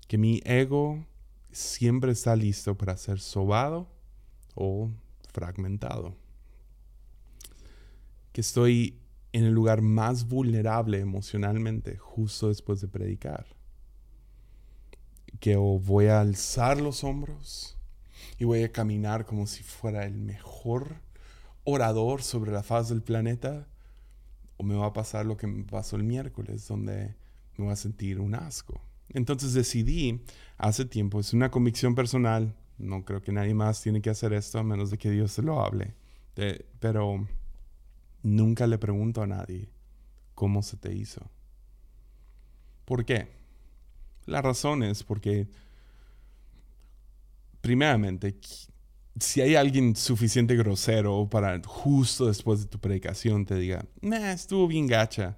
Que 0.07 0.19
mi 0.19 0.41
ego 0.45 1.07
siempre 1.53 2.13
está 2.13 2.35
listo 2.35 2.77
para 2.77 2.97
ser 2.97 3.21
sobado 3.21 3.89
o 4.55 4.91
fragmentado. 5.33 6.17
Que 8.33 8.41
estoy 8.41 8.99
en 9.33 9.45
el 9.45 9.53
lugar 9.53 9.83
más 9.83 10.27
vulnerable 10.27 11.01
emocionalmente 11.01 11.97
justo 11.97 12.49
después 12.49 12.81
de 12.81 12.89
predicar. 12.89 13.58
Que 15.41 15.57
voy 15.57 16.07
a 16.07 16.21
alzar 16.21 16.81
los 16.81 17.05
hombros 17.05 17.77
y 18.39 18.45
voy 18.45 18.63
a 18.63 18.73
caminar 18.73 19.27
como 19.27 19.47
si 19.47 19.63
fuera 19.63 20.05
el 20.05 20.15
mejor 20.15 20.97
orador 21.65 22.23
sobre 22.23 22.51
la 22.51 22.63
faz 22.63 22.89
del 22.89 23.03
planeta, 23.03 23.67
o 24.57 24.65
me 24.65 24.75
va 24.75 24.87
a 24.87 24.93
pasar 24.93 25.27
lo 25.27 25.37
que 25.37 25.47
me 25.47 25.65
pasó 25.65 25.97
el 25.97 26.03
miércoles, 26.03 26.67
donde 26.67 27.15
me 27.57 27.65
voy 27.65 27.73
a 27.73 27.77
sentir 27.77 28.21
un 28.21 28.35
asco. 28.35 28.81
Entonces 29.11 29.55
decidí 29.55 30.21
hace 30.57 30.85
tiempo, 30.85 31.21
es 31.21 31.33
una 31.33 31.51
convicción 31.51 31.95
personal, 31.95 32.55
no 32.79 33.05
creo 33.05 33.23
que 33.23 33.33
nadie 33.33 33.55
más 33.55 33.83
tiene 33.83 34.03
que 34.03 34.11
hacer 34.11 34.33
esto 34.33 34.59
a 34.59 34.63
menos 34.63 34.91
de 34.91 34.99
que 34.99 35.11
Dios 35.11 35.33
se 35.33 35.43
lo 35.43 35.61
hable, 35.61 35.95
pero 36.81 37.27
nunca 38.23 38.67
le 38.67 38.79
pregunto 38.79 39.23
a 39.23 39.27
nadie 39.27 39.69
cómo 40.35 40.63
se 40.63 40.77
te 40.77 40.95
hizo. 40.95 41.23
¿Por 42.85 43.05
qué? 43.05 43.38
La 44.29 44.43
razón 44.43 44.83
es 44.83 45.03
porque, 45.03 45.49
primeramente, 47.63 48.39
si 49.19 49.41
hay 49.41 49.55
alguien 49.55 49.97
suficiente 49.97 50.55
grosero 50.55 51.27
para 51.31 51.59
justo 51.65 52.27
después 52.27 52.61
de 52.61 52.67
tu 52.67 52.79
predicación 52.79 53.47
te 53.47 53.55
diga, 53.55 53.87
nah, 54.03 54.33
estuvo 54.33 54.69
bien 54.69 54.87
gacha, 54.87 55.35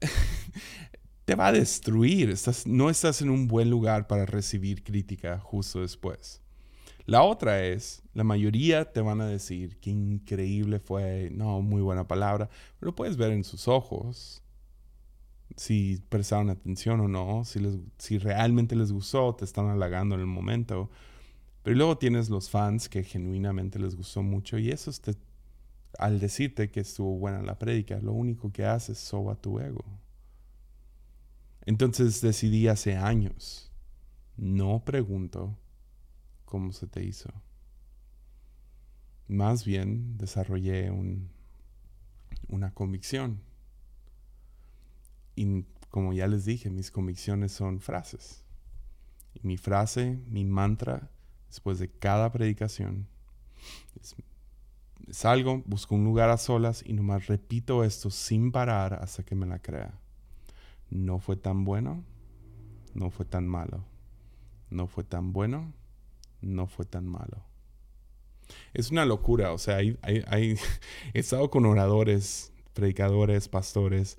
te 1.26 1.34
va 1.34 1.48
a 1.48 1.52
destruir. 1.52 2.30
Estás, 2.30 2.66
no 2.66 2.88
estás 2.88 3.20
en 3.20 3.28
un 3.28 3.48
buen 3.48 3.68
lugar 3.68 4.06
para 4.06 4.24
recibir 4.24 4.82
crítica 4.82 5.38
justo 5.38 5.82
después. 5.82 6.40
La 7.04 7.24
otra 7.24 7.62
es, 7.62 8.02
la 8.14 8.24
mayoría 8.24 8.90
te 8.90 9.02
van 9.02 9.20
a 9.20 9.26
decir 9.26 9.78
que 9.78 9.90
increíble 9.90 10.78
fue, 10.78 11.28
no, 11.34 11.60
muy 11.60 11.82
buena 11.82 12.08
palabra, 12.08 12.48
pero 12.80 12.94
puedes 12.94 13.18
ver 13.18 13.32
en 13.32 13.44
sus 13.44 13.68
ojos 13.68 14.42
si 15.56 16.02
prestaron 16.08 16.50
atención 16.50 17.00
o 17.00 17.08
no, 17.08 17.44
si, 17.44 17.60
si 17.98 18.18
realmente 18.18 18.76
les 18.76 18.92
gustó, 18.92 19.34
te 19.34 19.44
están 19.44 19.68
halagando 19.68 20.14
en 20.14 20.20
el 20.20 20.26
momento. 20.26 20.90
Pero 21.62 21.76
luego 21.76 21.98
tienes 21.98 22.28
los 22.28 22.50
fans 22.50 22.88
que 22.88 23.04
genuinamente 23.04 23.78
les 23.78 23.94
gustó 23.94 24.22
mucho 24.22 24.58
y 24.58 24.70
eso 24.70 24.90
te, 25.00 25.14
al 25.98 26.18
decirte 26.18 26.70
que 26.70 26.80
estuvo 26.80 27.18
buena 27.18 27.42
la 27.42 27.58
prédica, 27.58 28.00
lo 28.00 28.12
único 28.12 28.50
que 28.52 28.64
hace 28.64 28.92
es 28.92 28.98
soba 28.98 29.36
tu 29.36 29.60
ego. 29.60 29.84
Entonces 31.64 32.20
decidí 32.20 32.66
hace 32.66 32.96
años, 32.96 33.70
no 34.36 34.84
pregunto 34.84 35.56
cómo 36.44 36.72
se 36.72 36.86
te 36.86 37.04
hizo. 37.04 37.30
Más 39.28 39.64
bien 39.64 40.18
desarrollé 40.18 40.90
una 42.48 42.74
convicción. 42.74 43.40
Y 45.34 45.64
como 45.90 46.12
ya 46.12 46.26
les 46.26 46.44
dije, 46.44 46.70
mis 46.70 46.90
convicciones 46.90 47.52
son 47.52 47.80
frases. 47.80 48.44
Y 49.34 49.46
mi 49.46 49.56
frase, 49.56 50.20
mi 50.28 50.44
mantra, 50.44 51.10
después 51.48 51.78
de 51.78 51.90
cada 51.90 52.32
predicación, 52.32 53.08
Salgo, 55.10 55.62
busco 55.66 55.94
un 55.94 56.04
lugar 56.04 56.30
a 56.30 56.38
solas 56.38 56.82
y 56.86 56.92
nomás 56.92 57.26
repito 57.26 57.84
esto 57.84 58.10
sin 58.10 58.52
parar 58.52 58.94
hasta 58.94 59.24
que 59.24 59.34
me 59.34 59.46
la 59.46 59.58
crea. 59.58 59.98
No 60.90 61.18
fue 61.18 61.36
tan 61.36 61.64
bueno, 61.64 62.04
no 62.94 63.10
fue 63.10 63.26
tan 63.26 63.46
malo. 63.46 63.84
No 64.70 64.86
fue 64.86 65.04
tan 65.04 65.32
bueno, 65.32 65.72
no 66.40 66.66
fue 66.66 66.86
tan 66.86 67.06
malo. 67.06 67.44
Es 68.72 68.90
una 68.90 69.04
locura, 69.04 69.52
o 69.52 69.58
sea, 69.58 69.76
hay, 69.76 69.98
he 71.14 71.18
estado 71.18 71.50
con 71.50 71.66
oradores, 71.66 72.52
predicadores, 72.72 73.48
pastores, 73.48 74.18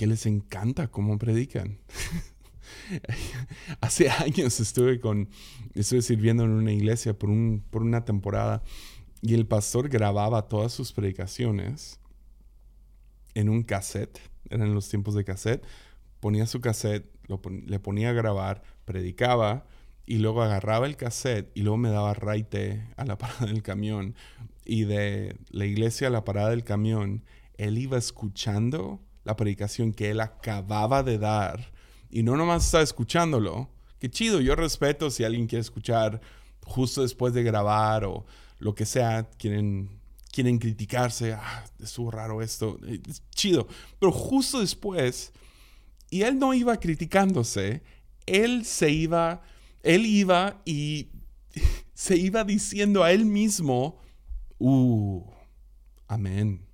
que 0.00 0.06
les 0.06 0.24
encanta 0.24 0.88
cómo 0.88 1.18
predican. 1.18 1.76
Hace 3.82 4.08
años 4.08 4.58
estuve 4.58 4.98
con, 4.98 5.28
estuve 5.74 6.00
sirviendo 6.00 6.42
en 6.42 6.52
una 6.52 6.72
iglesia 6.72 7.18
por, 7.18 7.28
un, 7.28 7.62
por 7.68 7.82
una 7.82 8.06
temporada 8.06 8.62
y 9.20 9.34
el 9.34 9.46
pastor 9.46 9.90
grababa 9.90 10.48
todas 10.48 10.72
sus 10.72 10.94
predicaciones 10.94 12.00
en 13.34 13.50
un 13.50 13.62
cassette, 13.62 14.18
eran 14.48 14.72
los 14.72 14.88
tiempos 14.88 15.14
de 15.14 15.24
cassette, 15.24 15.66
ponía 16.20 16.46
su 16.46 16.62
cassette, 16.62 17.04
le 17.66 17.78
ponía 17.78 18.08
a 18.08 18.14
grabar, 18.14 18.62
predicaba 18.86 19.66
y 20.06 20.16
luego 20.16 20.40
agarraba 20.40 20.86
el 20.86 20.96
cassette 20.96 21.50
y 21.54 21.60
luego 21.60 21.76
me 21.76 21.90
daba 21.90 22.14
raite 22.14 22.88
a 22.96 23.04
la 23.04 23.18
parada 23.18 23.44
del 23.44 23.62
camión 23.62 24.14
y 24.64 24.84
de 24.84 25.36
la 25.50 25.66
iglesia 25.66 26.06
a 26.06 26.10
la 26.10 26.24
parada 26.24 26.48
del 26.48 26.64
camión, 26.64 27.22
él 27.58 27.76
iba 27.76 27.98
escuchando 27.98 29.02
la 29.24 29.36
predicación 29.36 29.92
que 29.92 30.10
él 30.10 30.20
acababa 30.20 31.02
de 31.02 31.18
dar 31.18 31.72
y 32.10 32.22
no 32.22 32.36
nomás 32.36 32.64
estaba 32.64 32.82
escuchándolo. 32.82 33.68
Qué 33.98 34.10
chido, 34.10 34.40
yo 34.40 34.56
respeto 34.56 35.10
si 35.10 35.24
alguien 35.24 35.46
quiere 35.46 35.60
escuchar 35.60 36.20
justo 36.62 37.02
después 37.02 37.34
de 37.34 37.42
grabar 37.42 38.04
o 38.04 38.24
lo 38.58 38.74
que 38.74 38.86
sea, 38.86 39.28
quieren, 39.38 39.90
quieren 40.32 40.58
criticarse, 40.58 41.32
ah, 41.32 41.64
estuvo 41.78 42.10
raro 42.10 42.42
esto, 42.42 42.78
es 42.86 43.22
chido. 43.30 43.66
Pero 43.98 44.12
justo 44.12 44.60
después, 44.60 45.32
y 46.10 46.22
él 46.22 46.38
no 46.38 46.54
iba 46.54 46.78
criticándose, 46.78 47.82
él 48.26 48.64
se 48.64 48.90
iba, 48.90 49.42
él 49.82 50.06
iba 50.06 50.60
y 50.64 51.08
se 51.94 52.16
iba 52.16 52.44
diciendo 52.44 53.04
a 53.04 53.12
él 53.12 53.24
mismo, 53.24 53.98
uh, 54.58 55.22
amén, 56.06 56.66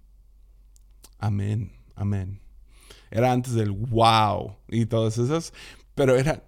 amén, 1.18 1.75
amén. 1.96 2.40
Era 3.10 3.32
antes 3.32 3.54
del 3.54 3.72
wow 3.72 4.56
y 4.68 4.86
todas 4.86 5.18
esas, 5.18 5.52
pero 5.94 6.16
era 6.16 6.44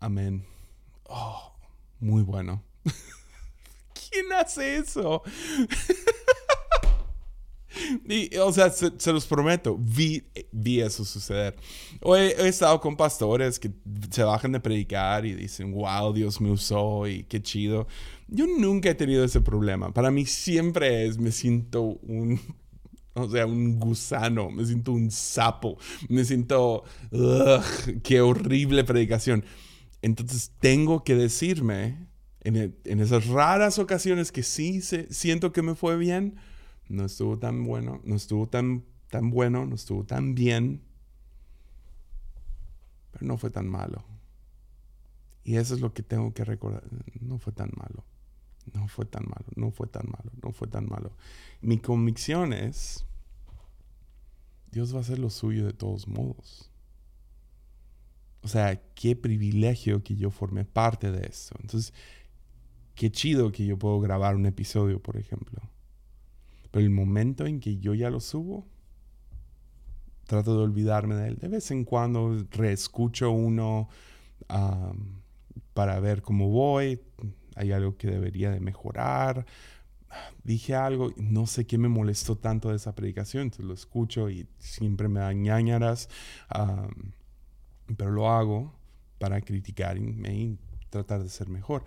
amén. 0.00 0.44
Oh, 1.04 1.54
muy 2.00 2.22
bueno. 2.22 2.62
¿Quién 4.10 4.32
hace 4.32 4.76
eso? 4.76 5.22
Y, 8.08 8.36
o 8.36 8.52
sea, 8.52 8.70
se, 8.70 9.12
los 9.12 9.26
prometo, 9.26 9.76
vi, 9.78 10.22
vi 10.50 10.80
eso 10.80 11.04
suceder. 11.04 11.56
O 12.00 12.16
he, 12.16 12.48
estado 12.48 12.80
con 12.80 12.96
pastores 12.96 13.58
que 13.58 13.70
se 14.10 14.22
bajan 14.24 14.52
de 14.52 14.60
predicar 14.60 15.24
y 15.24 15.34
dicen, 15.34 15.72
wow, 15.72 16.12
Dios 16.12 16.40
me 16.40 16.50
usó 16.50 17.06
y 17.06 17.24
qué 17.24 17.42
chido. 17.42 17.86
Yo 18.28 18.46
nunca 18.46 18.90
he 18.90 18.94
tenido 18.94 19.24
ese 19.24 19.40
problema. 19.40 19.92
Para 19.92 20.10
mí 20.10 20.26
siempre 20.26 21.06
es, 21.06 21.18
me 21.18 21.32
siento 21.32 21.82
un 21.82 22.40
o 23.14 23.28
sea, 23.28 23.46
un 23.46 23.78
gusano, 23.78 24.50
me 24.50 24.64
siento 24.64 24.92
un 24.92 25.10
sapo, 25.10 25.78
me 26.08 26.24
siento, 26.24 26.84
qué 28.02 28.20
horrible 28.20 28.84
predicación. 28.84 29.44
Entonces 30.00 30.52
tengo 30.58 31.04
que 31.04 31.14
decirme, 31.14 32.08
en, 32.40 33.00
esas 33.00 33.26
raras 33.26 33.78
ocasiones 33.78 34.32
que 34.32 34.42
sí 34.42 34.80
se, 34.80 35.12
siento 35.12 35.52
que 35.52 35.62
me 35.62 35.74
fue 35.74 35.96
bien, 35.96 36.36
no 36.88 37.04
estuvo 37.04 37.38
tan 37.38 37.64
bueno, 37.64 38.00
no 38.04 38.16
estuvo 38.16 38.48
tan, 38.48 38.84
tan 39.08 39.30
bueno, 39.30 39.66
no 39.66 39.74
estuvo 39.74 40.04
tan 40.04 40.34
bien, 40.34 40.82
pero 43.12 43.26
no 43.26 43.36
fue 43.36 43.50
tan 43.50 43.68
malo. 43.68 44.04
Y 45.44 45.56
eso 45.56 45.74
es 45.74 45.80
lo 45.80 45.92
que 45.92 46.02
tengo 46.02 46.32
que 46.32 46.44
recordar, 46.44 46.84
no 47.20 47.38
fue 47.38 47.52
tan 47.52 47.70
malo. 47.76 48.04
No 48.72 48.88
fue 48.88 49.04
tan 49.04 49.24
malo, 49.24 49.46
no 49.56 49.70
fue 49.70 49.86
tan 49.86 50.08
malo, 50.08 50.30
no 50.42 50.52
fue 50.52 50.68
tan 50.68 50.88
malo. 50.88 51.16
Mi 51.60 51.78
convicción 51.78 52.52
es, 52.52 53.04
Dios 54.70 54.94
va 54.94 54.98
a 54.98 55.00
hacer 55.00 55.18
lo 55.18 55.30
suyo 55.30 55.66
de 55.66 55.72
todos 55.72 56.06
modos. 56.08 56.70
O 58.42 58.48
sea, 58.48 58.80
qué 58.94 59.14
privilegio 59.14 60.02
que 60.02 60.16
yo 60.16 60.30
formé 60.30 60.64
parte 60.64 61.10
de 61.10 61.26
eso. 61.26 61.54
Entonces, 61.60 61.92
qué 62.94 63.10
chido 63.10 63.52
que 63.52 63.66
yo 63.66 63.78
puedo 63.78 64.00
grabar 64.00 64.34
un 64.34 64.46
episodio, 64.46 65.00
por 65.00 65.16
ejemplo. 65.16 65.60
Pero 66.70 66.84
el 66.84 66.90
momento 66.90 67.46
en 67.46 67.60
que 67.60 67.78
yo 67.78 67.94
ya 67.94 68.10
lo 68.10 68.20
subo, 68.20 68.66
trato 70.26 70.56
de 70.56 70.62
olvidarme 70.62 71.14
de 71.14 71.28
él. 71.28 71.36
De 71.36 71.48
vez 71.48 71.70
en 71.70 71.84
cuando 71.84 72.46
reescucho 72.50 73.30
uno 73.30 73.88
para 75.74 76.00
ver 76.00 76.22
cómo 76.22 76.48
voy, 76.48 77.00
hay 77.56 77.72
algo 77.72 77.96
que 77.96 78.08
debería 78.08 78.50
de 78.50 78.60
mejorar. 78.60 79.46
Dije 80.44 80.74
algo, 80.74 81.12
no 81.16 81.46
sé 81.46 81.66
qué 81.66 81.78
me 81.78 81.88
molestó 81.88 82.36
tanto 82.36 82.68
de 82.68 82.76
esa 82.76 82.94
predicación, 82.94 83.44
entonces 83.44 83.64
lo 83.64 83.74
escucho 83.74 84.28
y 84.28 84.46
siempre 84.58 85.08
me 85.08 85.20
da 85.20 85.32
ñañaras, 85.32 86.08
pero 87.96 88.10
lo 88.10 88.30
hago 88.30 88.74
para 89.18 89.40
criticar 89.40 89.96
y, 89.98 90.58
tratar 90.90 91.22
de 91.22 91.30
ser 91.30 91.48
mejor. 91.48 91.84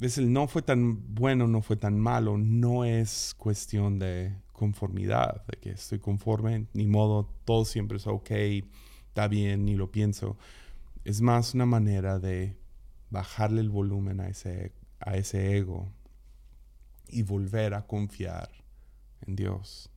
Es 0.00 0.16
el 0.16 0.32
no 0.32 0.48
fue 0.48 0.62
tan 0.62 1.14
bueno, 1.14 1.46
no 1.46 1.60
fue 1.60 1.76
tan 1.76 1.98
malo, 1.98 2.38
no 2.38 2.86
es 2.86 3.34
cuestión 3.36 3.98
de 3.98 4.34
conformidad, 4.52 5.44
de 5.46 5.58
que 5.58 5.70
estoy 5.72 5.98
conforme, 5.98 6.66
ni 6.72 6.86
modo, 6.86 7.28
todo 7.44 7.66
siempre 7.66 7.98
es 7.98 8.06
ok, 8.06 8.30
está 9.08 9.28
bien, 9.28 9.66
ni 9.66 9.74
lo 9.74 9.90
pienso. 9.90 10.38
Es 11.04 11.20
más 11.20 11.54
una 11.54 11.66
manera 11.66 12.18
de 12.18 12.56
bajarle 13.10 13.60
el 13.60 13.68
volumen 13.68 14.20
a 14.20 14.28
ese 14.28 14.72
a 15.00 15.16
ese 15.16 15.56
ego 15.56 15.90
y 17.08 17.22
volver 17.22 17.74
a 17.74 17.86
confiar 17.86 18.50
en 19.22 19.36
Dios. 19.36 19.90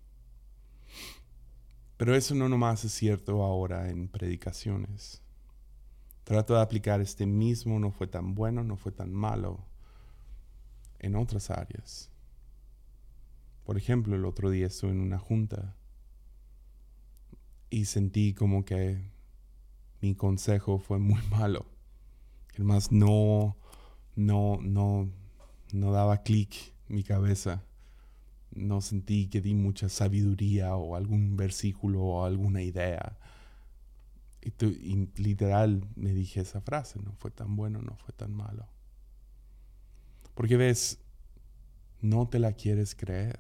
Pero 1.98 2.16
eso 2.16 2.36
no 2.36 2.50
nomás 2.50 2.84
es 2.86 2.92
cierto 2.94 3.44
ahora 3.44 3.90
en 3.90 4.08
predicaciones. 4.08 5.22
Trato 6.24 6.56
de 6.56 6.62
aplicar 6.62 7.02
este 7.02 7.26
mismo, 7.26 7.80
no 7.80 7.92
fue 7.92 8.08
tan 8.08 8.34
bueno, 8.34 8.64
no 8.64 8.78
fue 8.78 8.92
tan 8.92 9.14
malo, 9.14 9.66
en 11.00 11.16
otras 11.16 11.50
áreas. 11.52 12.10
Por 13.66 13.78
ejemplo, 13.78 14.16
el 14.16 14.26
otro 14.26 14.50
día 14.50 14.68
estuve 14.68 14.92
en 14.92 15.02
una 15.02 15.20
junta 15.20 15.76
y 17.70 17.86
sentí 17.86 18.34
como 18.34 18.66
que 18.66 19.12
mi 20.02 20.16
consejo 20.16 20.80
fue 20.80 21.00
muy 21.00 21.22
malo. 21.30 21.66
El 22.56 22.68
no 22.92 23.58
no, 24.16 24.60
no, 24.62 25.10
no 25.72 25.92
daba 25.92 26.24
clic 26.24 26.74
mi 26.88 27.04
cabeza. 27.04 27.64
No 28.52 28.82
sentí 28.82 29.28
que 29.28 29.42
di 29.42 29.56
mucha 29.56 29.90
sabiduría 29.90 30.76
o 30.76 30.96
algún 30.96 31.36
versículo 31.36 32.02
o 32.04 32.26
alguna 32.26 32.62
idea. 32.62 33.18
Y, 34.42 35.10
literal 35.16 35.88
me 35.96 36.14
dije 36.14 36.42
esa 36.42 36.62
frase, 36.62 37.00
no 37.02 37.14
fue 37.14 37.32
tan 37.32 37.56
bueno, 37.56 37.82
no 37.82 37.96
fue 37.96 38.14
tan 38.14 38.34
malo. 38.34 38.68
Porque 40.36 40.58
ves, 40.58 41.00
no 42.02 42.28
te 42.28 42.40
la 42.40 42.54
quieres 42.54 42.94
creer. 42.94 43.40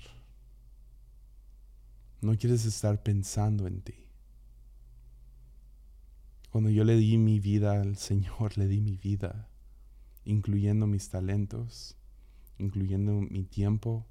No 2.21 2.35
quieres 2.37 2.65
estar 2.65 3.03
pensando 3.03 3.67
en 3.67 3.81
ti. 3.81 4.07
Cuando 6.49 6.69
yo 6.69 6.83
le 6.83 6.95
di 6.95 7.17
mi 7.17 7.39
vida 7.39 7.81
al 7.81 7.97
Señor, 7.97 8.57
le 8.57 8.67
di 8.67 8.81
mi 8.81 8.97
vida 8.97 9.49
incluyendo 10.25 10.87
mis 10.87 11.09
talentos, 11.09 11.97
incluyendo 12.57 13.13
mi 13.13 13.43
tiempo, 13.43 14.05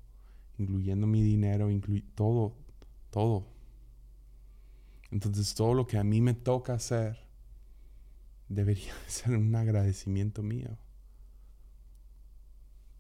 incluyendo 0.59 1.07
mi 1.07 1.23
dinero, 1.23 1.69
todo, 2.15 2.55
todo. 3.11 3.47
Entonces 5.11 5.55
todo 5.55 5.75
lo 5.75 5.87
que 5.87 5.99
a 5.99 6.05
mí 6.05 6.21
me 6.21 6.35
toca 6.35 6.75
hacer 6.75 7.19
debería 8.49 8.93
ser 9.07 9.37
un 9.37 9.55
agradecimiento 9.55 10.43
mío. 10.43 10.79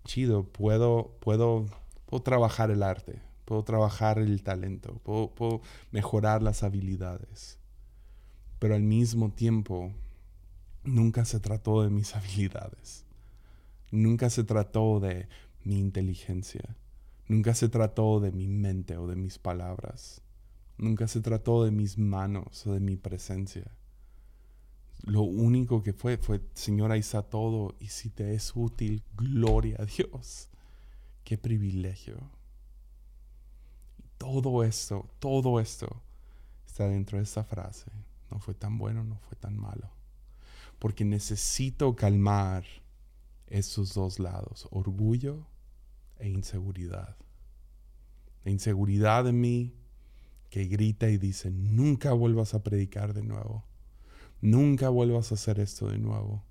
Chido, 0.04 0.44
puedo, 0.44 1.16
puedo, 1.20 1.66
puedo 2.06 2.22
trabajar 2.22 2.70
el 2.70 2.82
arte, 2.82 3.20
puedo 3.44 3.62
trabajar 3.62 4.18
el 4.18 4.42
talento, 4.42 4.98
puedo, 5.04 5.30
puedo 5.30 5.62
mejorar 5.92 6.42
las 6.42 6.62
habilidades. 6.64 7.58
Pero 8.58 8.74
al 8.74 8.82
mismo 8.82 9.30
tiempo 9.30 9.92
nunca 10.84 11.24
se 11.24 11.40
trató 11.40 11.82
de 11.82 11.90
mis 11.90 12.14
habilidades. 12.16 13.04
Nunca 13.90 14.30
se 14.30 14.44
trató 14.44 15.00
de 15.00 15.28
mi 15.64 15.78
inteligencia. 15.78 16.76
Nunca 17.28 17.54
se 17.54 17.68
trató 17.68 18.20
de 18.20 18.32
mi 18.32 18.48
mente 18.48 18.96
o 18.96 19.06
de 19.06 19.16
mis 19.16 19.38
palabras. 19.38 20.22
Nunca 20.78 21.06
se 21.06 21.20
trató 21.20 21.64
de 21.64 21.70
mis 21.70 21.98
manos 21.98 22.66
o 22.66 22.72
de 22.72 22.80
mi 22.80 22.96
presencia. 22.96 23.70
Lo 25.04 25.22
único 25.22 25.82
que 25.82 25.92
fue 25.92 26.16
fue, 26.16 26.40
Señor, 26.54 26.92
ahí 26.92 27.00
está 27.00 27.22
todo 27.22 27.74
y 27.80 27.88
si 27.88 28.10
te 28.10 28.34
es 28.34 28.52
útil, 28.54 29.02
gloria 29.14 29.76
a 29.80 29.84
Dios. 29.84 30.48
Qué 31.24 31.38
privilegio. 31.38 32.16
todo 34.18 34.62
esto, 34.62 35.08
todo 35.18 35.58
esto 35.58 36.00
está 36.64 36.86
dentro 36.86 37.18
de 37.18 37.24
esta 37.24 37.42
frase. 37.42 37.90
No 38.30 38.38
fue 38.38 38.54
tan 38.54 38.78
bueno, 38.78 39.02
no 39.02 39.18
fue 39.18 39.36
tan 39.36 39.58
malo. 39.58 39.90
Porque 40.82 41.04
necesito 41.04 41.94
calmar 41.94 42.64
esos 43.46 43.94
dos 43.94 44.18
lados, 44.18 44.66
orgullo 44.72 45.46
e 46.18 46.28
inseguridad. 46.28 47.16
La 48.42 48.50
inseguridad 48.50 49.28
en 49.28 49.40
mí 49.40 49.76
que 50.50 50.64
grita 50.64 51.08
y 51.08 51.18
dice, 51.18 51.52
nunca 51.52 52.12
vuelvas 52.14 52.54
a 52.54 52.64
predicar 52.64 53.14
de 53.14 53.22
nuevo. 53.22 53.64
Nunca 54.40 54.88
vuelvas 54.88 55.30
a 55.30 55.36
hacer 55.36 55.60
esto 55.60 55.86
de 55.86 55.98
nuevo. 55.98 56.42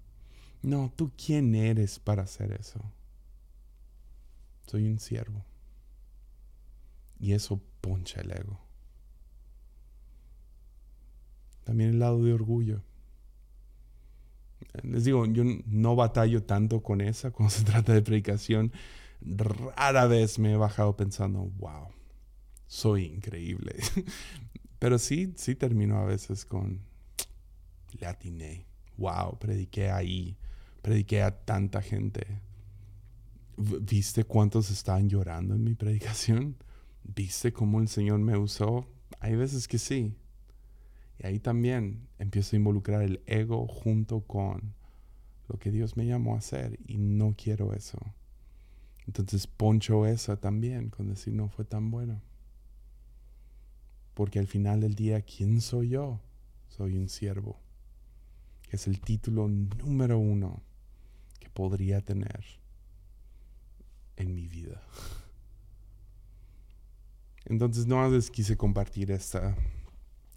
No, 0.62 0.94
tú 0.96 1.12
quién 1.18 1.54
eres 1.54 2.00
para 2.00 2.24
hacer 2.24 2.54
eso. 2.54 2.80
Soy 4.66 4.88
un 4.88 5.00
siervo. 5.00 5.44
Y 7.20 7.34
eso 7.34 7.62
poncha 7.82 8.22
el 8.22 8.32
ego. 8.32 8.62
También 11.66 11.90
el 11.90 12.00
lado 12.00 12.24
de 12.24 12.32
orgullo. 12.32 12.82
Les 14.84 15.04
digo, 15.04 15.26
yo 15.26 15.44
no 15.66 15.96
batallo 15.96 16.44
tanto 16.44 16.82
con 16.82 17.02
esa 17.02 17.32
cuando 17.32 17.52
se 17.52 17.64
trata 17.64 17.94
de 17.94 18.02
predicación. 18.02 18.72
Rara 19.22 20.08
vez 20.08 20.40
me 20.40 20.54
he 20.54 20.58
bajado 20.58 20.96
pensando, 20.96 21.52
wow, 21.58 21.90
soy 22.68 23.06
increíble. 23.06 23.76
Pero 24.80 24.98
sí, 24.98 25.34
sí 25.36 25.54
termino 25.56 25.98
a 25.98 26.06
veces 26.06 26.44
con, 26.46 26.82
le 28.00 28.66
Wow, 28.98 29.38
prediqué 29.40 29.90
ahí, 29.90 30.38
prediqué 30.82 31.22
a 31.22 31.32
tanta 31.32 31.82
gente. 31.82 32.26
¿Viste 33.58 34.24
cuántos 34.24 34.72
estaban 34.72 35.10
llorando 35.10 35.56
en 35.56 35.64
mi 35.64 35.76
predicación? 35.76 36.56
¿Viste 37.04 37.52
cómo 37.52 37.80
el 37.80 37.88
Señor 37.88 38.20
me 38.20 38.38
usó? 38.38 38.88
Hay 39.20 39.36
veces 39.36 39.68
que 39.68 39.78
sí. 39.78 40.16
Y 41.22 41.28
ahí 41.28 41.40
también 41.40 42.08
empiezo 42.18 42.56
a 42.56 42.60
involucrar 42.60 43.02
el 43.04 43.22
ego 43.28 43.68
junto 43.68 44.22
con 44.22 44.74
lo 45.48 45.60
que 45.60 45.70
Dios 45.70 45.98
me 45.98 46.06
llamó 46.06 46.36
a 46.36 46.40
hacer 46.40 46.80
y 46.88 46.98
no 46.98 47.36
quiero 47.38 47.74
eso. 47.74 48.00
Entonces 49.06 49.46
poncho 49.46 50.06
eso 50.06 50.38
también 50.38 50.90
con 50.90 51.10
decir 51.10 51.34
no 51.34 51.48
fue 51.48 51.66
tan 51.66 51.92
bueno. 51.92 52.22
Porque 54.16 54.40
al 54.40 54.48
final 54.48 54.82
del 54.82 54.96
día, 54.96 55.22
¿quién 55.22 55.62
soy 55.62 55.90
yo? 55.90 56.20
Soy 56.70 56.98
un 56.98 57.10
siervo 57.10 57.60
que 58.72 58.78
es 58.78 58.88
el 58.88 59.02
título 59.02 59.50
número 59.50 60.18
uno 60.18 60.64
que 61.40 61.50
podría 61.50 62.00
tener 62.00 62.46
en 64.16 64.34
mi 64.34 64.48
vida. 64.48 64.82
Entonces 67.46 67.86
no 67.86 68.10
les 68.10 68.32
quise 68.32 68.56
compartir 68.56 69.12
esta, 69.12 69.58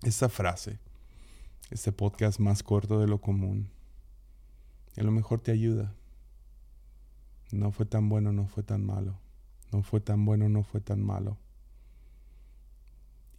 esta 0.08 0.28
frase, 0.28 0.78
este 1.70 1.92
podcast 1.92 2.38
más 2.38 2.62
corto 2.62 3.00
de 3.00 3.06
lo 3.06 3.20
común. 3.20 3.70
a 4.96 5.02
lo 5.02 5.10
mejor 5.10 5.40
te 5.40 5.50
ayuda. 5.50 5.94
No 7.50 7.70
fue 7.70 7.86
tan 7.86 8.08
bueno, 8.08 8.32
no 8.32 8.46
fue 8.46 8.62
tan 8.62 8.84
malo. 8.84 9.18
No 9.72 9.82
fue 9.82 10.00
tan 10.00 10.24
bueno, 10.24 10.48
no 10.48 10.62
fue 10.62 10.80
tan 10.80 11.02
malo. 11.02 11.38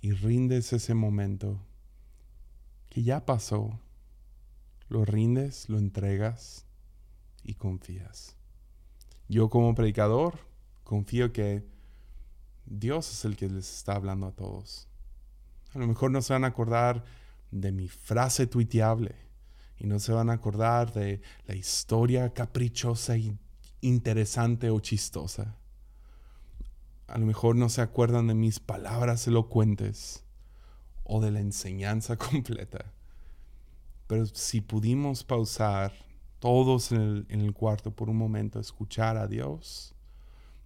Y 0.02 0.12
rindes 0.12 0.74
ese 0.74 0.94
momento 0.94 1.60
que 2.90 3.04
ya 3.04 3.26
pasó, 3.26 3.80
lo 4.90 5.06
rindes, 5.06 5.70
lo 5.70 5.78
entregas 5.78 6.66
y 7.44 7.56
confías. 7.56 8.36
Yo 9.28 9.50
como 9.50 9.76
predicador 9.76 10.40
confío 10.84 11.32
que 11.32 11.64
Dios 12.66 13.12
es 13.12 13.26
el 13.26 13.36
que 13.36 13.50
les 13.50 13.78
está 13.78 13.96
hablando 13.96 14.28
a 14.28 14.32
todos. 14.32 14.88
A 15.76 15.80
lo 15.80 15.88
mejor 15.88 16.10
no 16.10 16.22
se 16.22 16.32
van 16.32 16.46
a 16.46 16.48
acordar 16.48 17.04
de 17.52 17.74
mi 17.74 17.90
frase 17.90 18.48
tuiteable 18.48 19.16
y 19.78 19.88
no 19.88 20.00
se 20.00 20.14
van 20.14 20.30
a 20.30 20.34
acordar 20.34 20.94
de 20.94 21.22
la 21.48 21.56
historia 21.56 22.34
caprichosa 22.34 23.18
y 23.18 23.38
interesante 23.82 24.70
o 24.70 24.80
chistosa. 24.80 25.58
A 27.08 27.18
lo 27.18 27.26
mejor 27.26 27.58
no 27.58 27.68
se 27.68 27.82
acuerdan 27.82 28.28
de 28.28 28.36
mis 28.36 28.60
palabras 28.60 29.28
elocuentes 29.28 30.24
o 31.04 31.20
de 31.22 31.32
la 31.32 31.42
enseñanza 31.42 32.16
completa. 32.18 32.94
Pero 34.08 34.26
si 34.28 34.62
pudimos 34.62 35.26
pausar 35.26 35.92
todos 36.40 36.94
en 36.94 37.26
el, 37.30 37.54
cuarto 37.54 37.92
por 37.92 38.10
un 38.10 38.18
momento, 38.18 38.62
escuchar 38.62 39.18
a 39.18 39.28
Dios, 39.28 39.94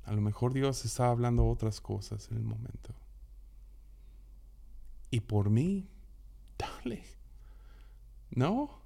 a 0.05 0.13
lo 0.13 0.21
mejor 0.21 0.53
Dios 0.53 0.85
está 0.85 1.09
hablando 1.09 1.47
otras 1.47 1.81
cosas 1.81 2.29
en 2.29 2.37
el 2.37 2.43
momento. 2.43 2.93
Y 5.11 5.21
por 5.21 5.49
mí, 5.49 5.87
dale. 6.57 7.03
¿No? 8.31 8.79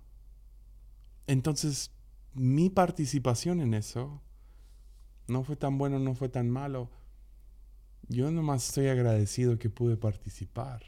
Entonces, 1.27 1.91
mi 2.33 2.69
participación 2.69 3.61
en 3.61 3.73
eso 3.73 4.21
no 5.27 5.43
fue 5.43 5.55
tan 5.55 5.77
bueno, 5.77 5.99
no 5.99 6.15
fue 6.15 6.29
tan 6.29 6.49
malo. 6.49 6.89
Yo 8.07 8.31
nomás 8.31 8.67
estoy 8.67 8.87
agradecido 8.87 9.57
que 9.57 9.69
pude 9.69 9.97
participar. 9.97 10.83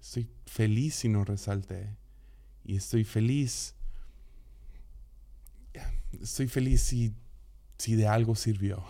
Estoy 0.00 0.28
feliz 0.46 0.96
si 0.96 1.08
no 1.08 1.24
resalté. 1.24 1.96
Y 2.64 2.76
estoy 2.76 3.04
feliz. 3.04 3.74
Estoy 6.20 6.48
feliz 6.48 6.82
si, 6.82 7.14
si 7.78 7.94
de 7.94 8.06
algo 8.06 8.34
sirvió. 8.34 8.84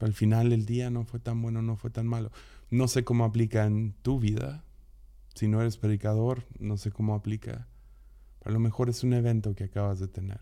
Al 0.00 0.12
final 0.12 0.50
del 0.50 0.66
día 0.66 0.90
no 0.90 1.04
fue 1.04 1.18
tan 1.20 1.40
bueno, 1.40 1.62
no 1.62 1.76
fue 1.76 1.90
tan 1.90 2.06
malo. 2.06 2.30
No 2.70 2.88
sé 2.88 3.04
cómo 3.04 3.24
aplica 3.24 3.64
en 3.64 3.94
tu 4.02 4.18
vida. 4.18 4.64
Si 5.34 5.48
no 5.48 5.60
eres 5.60 5.76
predicador, 5.76 6.46
no 6.58 6.76
sé 6.76 6.90
cómo 6.90 7.14
aplica. 7.14 7.68
Pero 8.38 8.50
a 8.50 8.52
lo 8.52 8.60
mejor 8.60 8.88
es 8.88 9.02
un 9.02 9.12
evento 9.12 9.54
que 9.54 9.64
acabas 9.64 9.98
de 9.98 10.08
tener. 10.08 10.40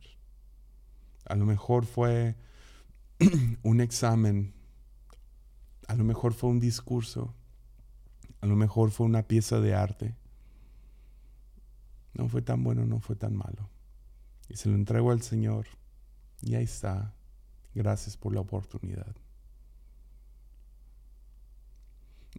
A 1.27 1.35
lo 1.35 1.47
mejor 1.47 1.87
fue 1.87 2.37
un 3.63 3.81
examen. 3.81 4.55
A 5.89 5.95
lo 5.95 6.05
mejor 6.05 6.35
fue 6.35 6.51
un 6.51 6.61
discurso. 6.61 7.35
A 8.41 8.47
lo 8.47 8.57
mejor 8.57 8.91
fue 8.91 9.07
una 9.07 9.23
pieza 9.23 9.61
de 9.61 9.75
arte. 9.75 10.17
No 12.15 12.29
fue 12.29 12.43
tan 12.43 12.63
bueno, 12.63 12.85
no 12.87 13.01
fue 13.01 13.17
tan 13.17 13.35
malo. 13.37 13.71
Y 14.49 14.57
se 14.57 14.69
lo 14.69 14.75
entrego 14.75 15.13
al 15.13 15.23
Señor. 15.23 15.67
Y 16.41 16.57
ahí 16.57 16.65
está. 16.65 17.15
Gracias 17.75 18.17
por 18.17 18.35
la 18.35 18.41
oportunidad. 18.41 19.15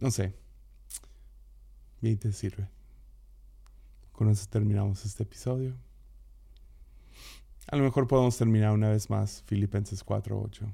No 0.00 0.10
sé. 0.10 0.34
Bien 2.00 2.18
te 2.18 2.32
sirve. 2.32 2.68
Con 4.12 4.28
eso 4.28 4.46
terminamos 4.48 5.04
este 5.04 5.22
episodio. 5.22 5.74
A 7.68 7.76
lo 7.76 7.84
mejor 7.84 8.06
podemos 8.06 8.36
terminar 8.36 8.72
una 8.72 8.90
vez 8.90 9.10
más 9.10 9.42
Filipenses 9.46 10.04
4:8. 10.04 10.72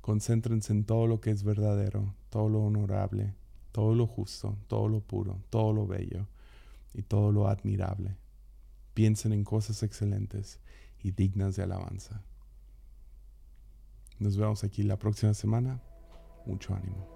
Concéntrense 0.00 0.72
en 0.72 0.84
todo 0.84 1.06
lo 1.06 1.20
que 1.20 1.30
es 1.30 1.44
verdadero, 1.44 2.14
todo 2.30 2.48
lo 2.48 2.60
honorable 2.60 3.34
todo 3.74 3.92
lo 3.92 4.06
justo, 4.06 4.56
todo 4.68 4.86
lo 4.86 5.00
puro, 5.00 5.40
todo 5.50 5.72
lo 5.72 5.84
bello 5.84 6.28
y 6.92 7.02
todo 7.02 7.32
lo 7.32 7.48
admirable. 7.48 8.16
Piensen 8.94 9.32
en 9.32 9.42
cosas 9.42 9.82
excelentes 9.82 10.60
y 11.02 11.10
dignas 11.10 11.56
de 11.56 11.64
alabanza. 11.64 12.22
Nos 14.20 14.36
vemos 14.36 14.62
aquí 14.62 14.84
la 14.84 14.96
próxima 14.96 15.34
semana. 15.34 15.82
Mucho 16.46 16.72
ánimo. 16.72 17.13